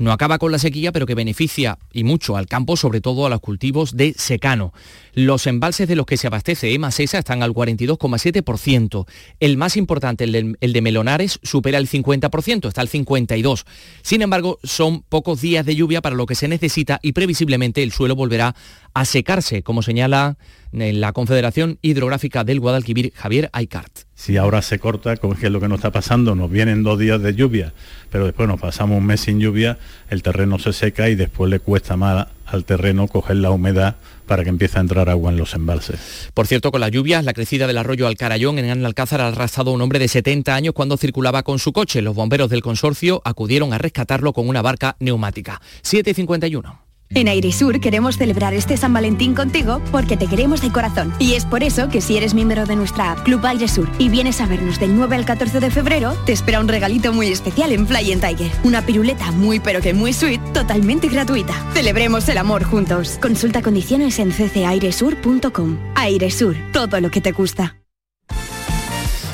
[0.00, 3.28] no acaba con la sequía, pero que beneficia y mucho al campo, sobre todo a
[3.28, 4.72] los cultivos de secano.
[5.12, 9.06] Los embalses de los que se abastece EMASESA están al 42,7%.
[9.40, 13.64] El más importante, el de, Melonares, supera el 50%, está al 52%.
[14.00, 17.92] Sin embargo, son pocos días de lluvia para lo que se necesita y previsiblemente el
[17.92, 18.56] suelo volverá
[18.94, 20.38] a secarse, como señala
[20.72, 25.60] en la Confederación Hidrográfica del Guadalquivir, Javier Aicart si ahora se corta, como es lo
[25.60, 27.72] que nos está pasando, nos vienen dos días de lluvia,
[28.10, 29.78] pero después nos pasamos un mes sin lluvia,
[30.10, 33.96] el terreno se seca y después le cuesta más al terreno coger la humedad
[34.26, 36.28] para que empiece a entrar agua en los embalses.
[36.34, 39.74] Por cierto, con las lluvias, la crecida del arroyo Alcarayón en Alcázar ha arrastrado a
[39.74, 42.02] un hombre de 70 años cuando circulaba con su coche.
[42.02, 45.62] Los bomberos del consorcio acudieron a rescatarlo con una barca neumática.
[45.80, 46.89] 751.
[47.12, 51.12] En Airesur queremos celebrar este San Valentín contigo porque te queremos de corazón.
[51.18, 54.40] Y es por eso que si eres miembro de nuestra app Club Airesur y vienes
[54.40, 57.88] a vernos del 9 al 14 de febrero, te espera un regalito muy especial en
[57.88, 58.52] Fly Tiger.
[58.62, 61.54] Una piruleta muy pero que muy sweet, totalmente gratuita.
[61.74, 63.18] Celebremos el amor juntos.
[63.20, 65.78] Consulta condiciones en ccairesur.com.
[65.96, 67.76] Airesur, todo lo que te gusta.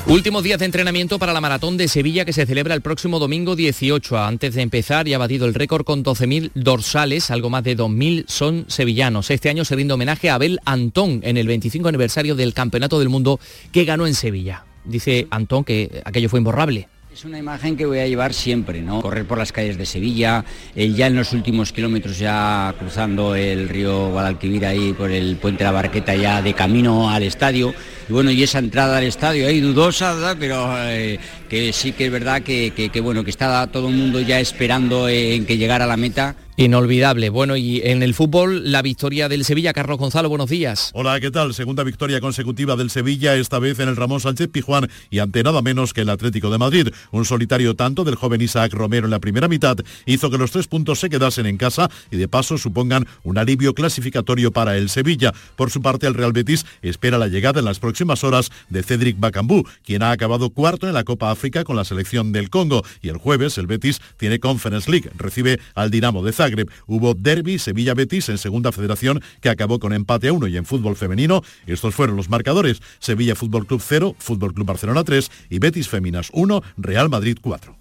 [0.08, 3.56] Últimos días de entrenamiento para la maratón de Sevilla que se celebra el próximo domingo
[3.56, 4.16] 18.
[4.16, 8.24] Antes de empezar ya ha batido el récord con 12.000 dorsales, algo más de 2.000
[8.28, 9.32] son sevillanos.
[9.32, 13.08] Este año se rinde homenaje a Abel Antón en el 25 aniversario del Campeonato del
[13.08, 13.40] Mundo
[13.72, 14.64] que ganó en Sevilla.
[14.84, 16.86] Dice Antón que aquello fue imborrable.
[17.12, 19.02] Es una imagen que voy a llevar siempre, ¿no?
[19.02, 20.44] Correr por las calles de Sevilla,
[20.76, 25.64] ya en los últimos kilómetros ya cruzando el río Guadalquivir ahí por el puente de
[25.64, 27.74] la Barqueta ya de camino al estadio.
[28.08, 32.12] Y bueno, y esa entrada al estadio ahí dudosa, pero eh, que sí que es
[32.12, 35.88] verdad que, que, bueno, que estaba todo el mundo ya esperando en que llegara a
[35.88, 37.28] la meta Inolvidable.
[37.28, 39.74] Bueno, y en el fútbol, la victoria del Sevilla.
[39.74, 40.90] Carlos Gonzalo, buenos días.
[40.94, 41.52] Hola, ¿qué tal?
[41.52, 45.60] Segunda victoria consecutiva del Sevilla, esta vez en el Ramón Sánchez Pijuán y ante nada
[45.60, 46.88] menos que el Atlético de Madrid.
[47.10, 49.76] Un solitario tanto del joven Isaac Romero en la primera mitad
[50.06, 53.74] hizo que los tres puntos se quedasen en casa y de paso supongan un alivio
[53.74, 55.34] clasificatorio para el Sevilla.
[55.56, 59.18] Por su parte, el Real Betis espera la llegada en las próximas horas de Cedric
[59.18, 62.84] Bacambú, quien ha acabado cuarto en la Copa África con la selección del Congo.
[63.00, 67.58] Y el jueves, el Betis tiene Conference League, recibe al Dinamo de Zagreb Hubo derby
[67.58, 71.94] Sevilla-Betis en segunda federación que acabó con empate a uno y en fútbol femenino estos
[71.94, 72.80] fueron los marcadores.
[72.98, 77.76] Sevilla Fútbol Club 0, Fútbol Club Barcelona 3 y Betis Féminas 1, Real Madrid 4.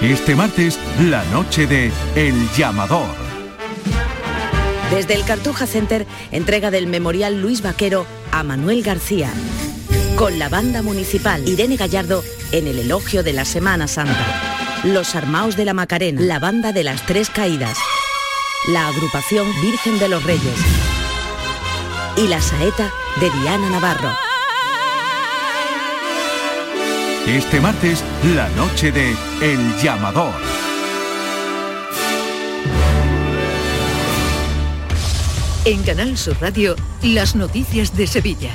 [0.00, 0.78] Este martes,
[1.10, 3.27] la noche de El Llamador.
[4.90, 9.30] Desde el Cartuja Center, entrega del Memorial Luis Vaquero a Manuel García.
[10.16, 14.80] Con la banda municipal Irene Gallardo en el elogio de la Semana Santa.
[14.84, 17.76] Los Armaos de la Macarena, la Banda de las Tres Caídas,
[18.68, 20.58] la agrupación Virgen de los Reyes
[22.16, 24.10] y la saeta de Diana Navarro.
[27.26, 28.02] Este martes,
[28.34, 30.67] la noche de El Llamador.
[35.64, 38.52] En Canal Sur Radio, las noticias de Sevilla.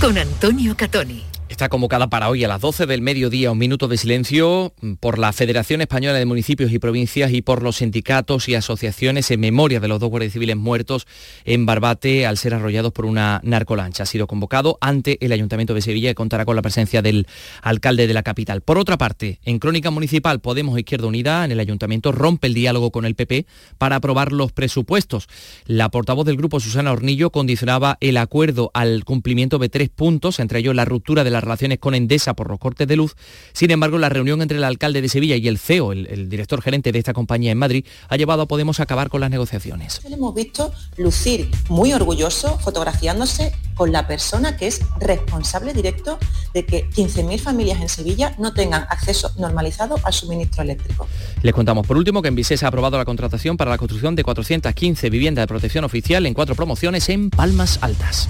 [0.00, 1.31] Con Antonio Catoni.
[1.62, 5.32] Está convocada para hoy a las 12 del mediodía un minuto de silencio por la
[5.32, 9.86] Federación Española de Municipios y Provincias y por los sindicatos y asociaciones en memoria de
[9.86, 11.06] los dos guardias civiles muertos
[11.44, 14.02] en Barbate al ser arrollados por una narcolancha.
[14.02, 17.28] Ha sido convocado ante el Ayuntamiento de Sevilla y contará con la presencia del
[17.62, 18.62] alcalde de la capital.
[18.62, 22.90] Por otra parte, en Crónica Municipal, Podemos Izquierda Unida en el Ayuntamiento rompe el diálogo
[22.90, 23.46] con el PP
[23.78, 25.28] para aprobar los presupuestos.
[25.66, 30.58] La portavoz del grupo, Susana Hornillo, condicionaba el acuerdo al cumplimiento de tres puntos, entre
[30.58, 33.14] ellos la ruptura de las relaciones con Endesa por los cortes de luz.
[33.52, 36.92] Sin embargo, la reunión entre el alcalde de Sevilla y el CEO, el, director gerente
[36.92, 40.00] de esta compañía en Madrid, ha llevado a Podemos a acabar con las negociaciones.
[40.08, 46.18] Le hemos visto lucir muy orgulloso fotografiándose con la persona que es responsable directo
[46.54, 51.06] de que 15.000 familias en Sevilla no tengan acceso normalizado al suministro eléctrico.
[51.42, 54.24] Les contamos por último que en Visesa ha aprobado la contratación para la construcción de
[54.24, 58.28] 415 viviendas de protección oficial en cuatro promociones en Palmas Altas.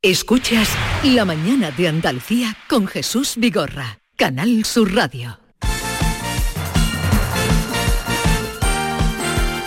[0.00, 0.68] Escuchas
[1.02, 5.40] La mañana de Andalucía con Jesús Vigorra, Canal Sur Radio.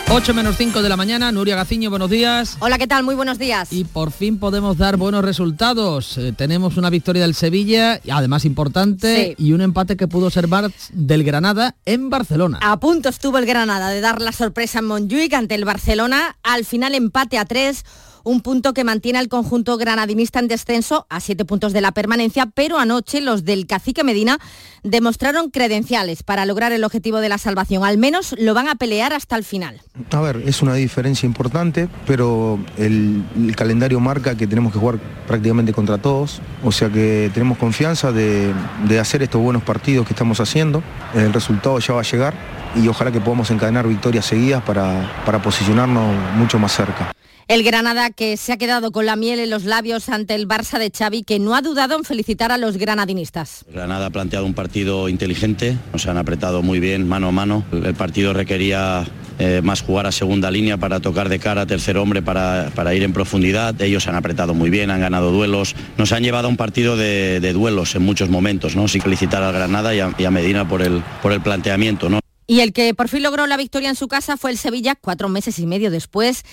[0.09, 2.55] 8 menos 5 de la mañana, Nuria Gaciño, buenos días.
[2.59, 3.03] Hola, ¿qué tal?
[3.03, 3.73] Muy buenos días.
[3.73, 6.17] Y por fin podemos dar buenos resultados.
[6.17, 10.47] Eh, tenemos una victoria del Sevilla, además importante, y un empate que pudo ser
[10.93, 12.59] del Granada en Barcelona.
[12.61, 16.37] A punto estuvo el Granada de dar la sorpresa en Montjuic ante el Barcelona.
[16.41, 17.83] Al final empate a 3
[18.23, 22.45] un punto que mantiene al conjunto granadinista en descenso a siete puntos de la permanencia,
[22.47, 24.39] pero anoche los del Cacique Medina
[24.83, 27.83] demostraron credenciales para lograr el objetivo de la salvación.
[27.83, 29.81] Al menos lo van a pelear hasta el final.
[30.11, 33.23] A ver, es una diferencia importante, pero el,
[33.55, 38.53] calendario marca que tenemos que jugar prácticamente contra todos, o sea que tenemos confianza de,
[38.99, 40.83] hacer estos buenos partidos que estamos haciendo.
[41.13, 42.33] El resultado ya va a llegar
[42.75, 47.13] y ojalá que podamos encadenar victorias seguidas para, para posicionarnos mucho más cerca.
[47.51, 50.79] El Granada que se ha quedado con la miel en los labios ante el Barça
[50.79, 53.65] de Xavi, que no ha dudado en felicitar a los granadinistas.
[53.69, 57.65] Granada ha planteado un partido inteligente, nos han apretado muy bien, mano a mano.
[57.73, 59.05] El partido requería
[59.37, 62.95] eh, más jugar a segunda línea para tocar de cara a tercer hombre para, para,
[62.95, 63.81] ir en profundidad.
[63.81, 65.75] Ellos han apretado muy bien, han ganado duelos.
[65.97, 68.87] Nos han llevado a un partido de, duelos en muchos momentos, ¿no?
[68.87, 72.21] Sin felicitar al Granada y a, Medina por el, por el planteamiento, ¿no?
[72.47, 75.27] Y el que por fin logró la victoria en su casa fue el Sevilla, cuatro
[75.27, 76.45] meses y medio después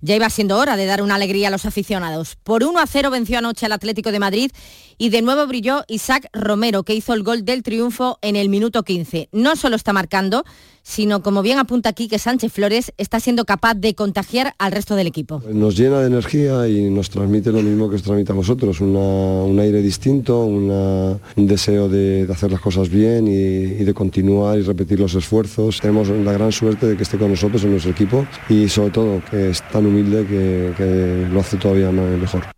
[0.00, 2.36] ya iba siendo hora de dar una alegría a los aficionados.
[2.42, 4.50] Por 1 a 0 venció anoche al Atlético de Madrid
[4.98, 8.82] y de nuevo brilló Isaac Romero, que hizo el gol del triunfo en el minuto
[8.82, 9.28] 15.
[9.32, 10.44] No solo está marcando,
[10.86, 14.94] sino como bien apunta aquí que Sánchez Flores está siendo capaz de contagiar al resto
[14.94, 15.42] del equipo.
[15.50, 19.58] Nos llena de energía y nos transmite lo mismo que os transmite a vosotros, un
[19.60, 25.14] aire distinto, un deseo de, hacer las cosas bien y, de continuar y repetir los
[25.14, 25.80] esfuerzos.
[25.80, 29.20] Tenemos la gran suerte de que esté con nosotros en nuestro equipo y sobre todo
[29.28, 32.55] que es tan humilde que lo hace todavía mejor.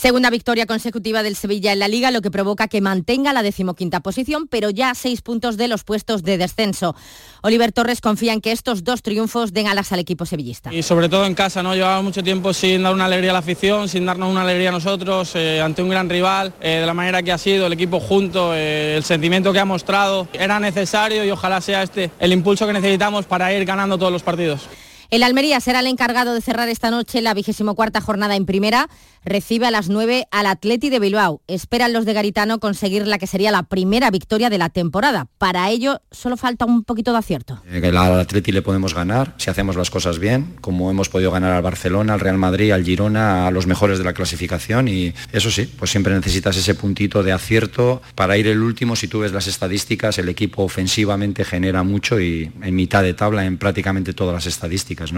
[0.00, 4.00] Segunda victoria consecutiva del Sevilla en la Liga, lo que provoca que mantenga la decimoquinta
[4.00, 6.96] posición, pero ya a seis puntos de los puestos de descenso.
[7.42, 10.72] Oliver Torres confía en que estos dos triunfos den alas al equipo sevillista.
[10.72, 11.74] Y sobre todo en casa, ¿no?
[11.74, 14.72] Llevaba mucho tiempo sin dar una alegría a la afición, sin darnos una alegría a
[14.72, 18.00] nosotros, eh, ante un gran rival, eh, de la manera que ha sido, el equipo
[18.00, 22.66] junto, eh, el sentimiento que ha mostrado, era necesario y ojalá sea este el impulso
[22.66, 24.62] que necesitamos para ir ganando todos los partidos.
[25.10, 28.88] El Almería será el encargado de cerrar esta noche la vigésimo cuarta jornada en primera.
[29.24, 31.42] Recibe a las 9 al Atleti de Bilbao.
[31.46, 35.28] Esperan los de Garitano conseguir la que sería la primera victoria de la temporada.
[35.38, 37.62] Para ello solo falta un poquito de acierto.
[37.70, 41.52] Eh, al Atleti le podemos ganar si hacemos las cosas bien, como hemos podido ganar
[41.52, 44.88] al Barcelona, al Real Madrid, al Girona, a los mejores de la clasificación.
[44.88, 48.96] Y eso sí, pues siempre necesitas ese puntito de acierto para ir el último.
[48.96, 53.44] Si tú ves las estadísticas, el equipo ofensivamente genera mucho y en mitad de tabla
[53.44, 55.12] en prácticamente todas las estadísticas.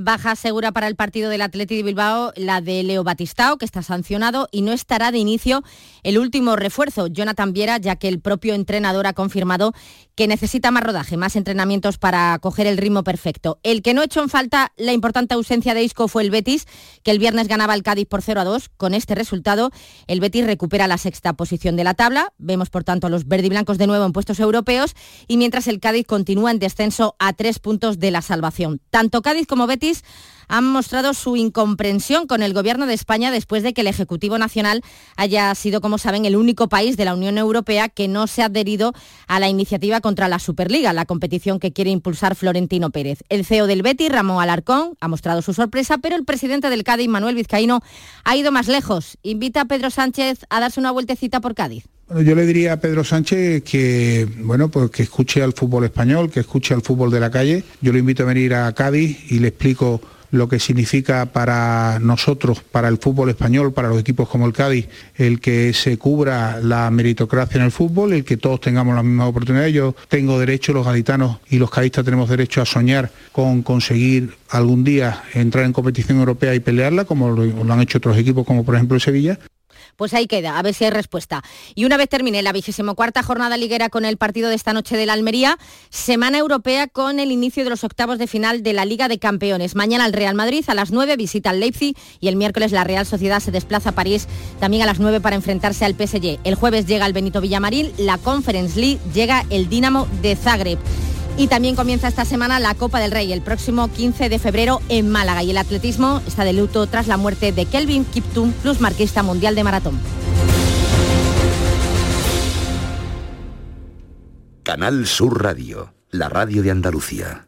[0.00, 3.82] Baja segura para el partido del Atleti de Bilbao la de Leo Batistao, que está
[3.82, 5.64] sancionado y no estará de inicio
[6.04, 9.72] el último refuerzo, Jonathan Viera, ya que el propio entrenador ha confirmado
[10.18, 13.60] que necesita más rodaje, más entrenamientos para coger el ritmo perfecto.
[13.62, 16.66] El que no echó en falta la importante ausencia de Isco fue el Betis,
[17.04, 18.68] que el viernes ganaba el Cádiz por 0 a 2.
[18.70, 19.70] Con este resultado,
[20.08, 22.32] el Betis recupera la sexta posición de la tabla.
[22.36, 24.96] Vemos, por tanto, a los verdiblancos de nuevo en puestos europeos
[25.28, 28.80] y mientras el Cádiz continúa en descenso a tres puntos de la salvación.
[28.90, 30.02] Tanto Cádiz como Betis
[30.48, 34.82] han mostrado su incomprensión con el Gobierno de España después de que el Ejecutivo Nacional
[35.16, 38.46] haya sido, como saben, el único país de la Unión Europea que no se ha
[38.46, 38.92] adherido
[39.26, 43.20] a la iniciativa contra la Superliga, la competición que quiere impulsar Florentino Pérez.
[43.28, 47.08] El CEO del Betis, Ramón Alarcón, ha mostrado su sorpresa, pero el presidente del Cádiz,
[47.08, 47.80] Manuel Vizcaíno,
[48.24, 49.18] ha ido más lejos.
[49.22, 51.84] Invita a Pedro Sánchez a darse una vueltecita por Cádiz.
[52.08, 56.40] yo le diría a Pedro Sánchez que, bueno, pues que escuche al fútbol español, que
[56.40, 57.64] escuche al fútbol de la calle.
[57.80, 62.62] Yo lo invito a venir a Cádiz y le explico lo que significa para nosotros,
[62.62, 66.90] para el fútbol español, para los equipos como el Cádiz, el que se cubra la
[66.90, 69.72] meritocracia en el fútbol, el que todos tengamos las mismas oportunidades.
[69.72, 74.84] Yo tengo derecho, los gaditanos y los cadistas tenemos derecho a soñar con conseguir algún
[74.84, 78.74] día entrar en competición europea y pelearla, como lo, han hecho otros equipos, como por
[78.74, 79.38] ejemplo el Sevilla.
[79.98, 81.42] Pues ahí queda, a ver si hay respuesta.
[81.74, 84.96] Y una vez termine la vigésimo cuarta jornada liguera con el partido de esta noche
[84.96, 85.58] de la Almería,
[85.90, 89.74] semana europea con el inicio de los octavos de final de la Liga de Campeones.
[89.74, 93.06] Mañana el Real Madrid a las 9 visita al Leipzig y el miércoles la Real
[93.06, 94.28] Sociedad se desplaza a París
[94.60, 96.38] también a las 9 para enfrentarse al PSG.
[96.44, 100.78] El jueves llega el Benito Villamarín, la Conference League llega el Dinamo de Zagreb.
[101.38, 105.08] Y también comienza esta semana la Copa del Rey, el próximo 15 de febrero en
[105.08, 105.44] Málaga.
[105.44, 109.54] Y el atletismo está de luto tras la muerte de Kelvin Kiptum, plus marquista mundial
[109.54, 110.00] de maratón.
[114.64, 117.47] Canal Sur Radio, la radio de Andalucía.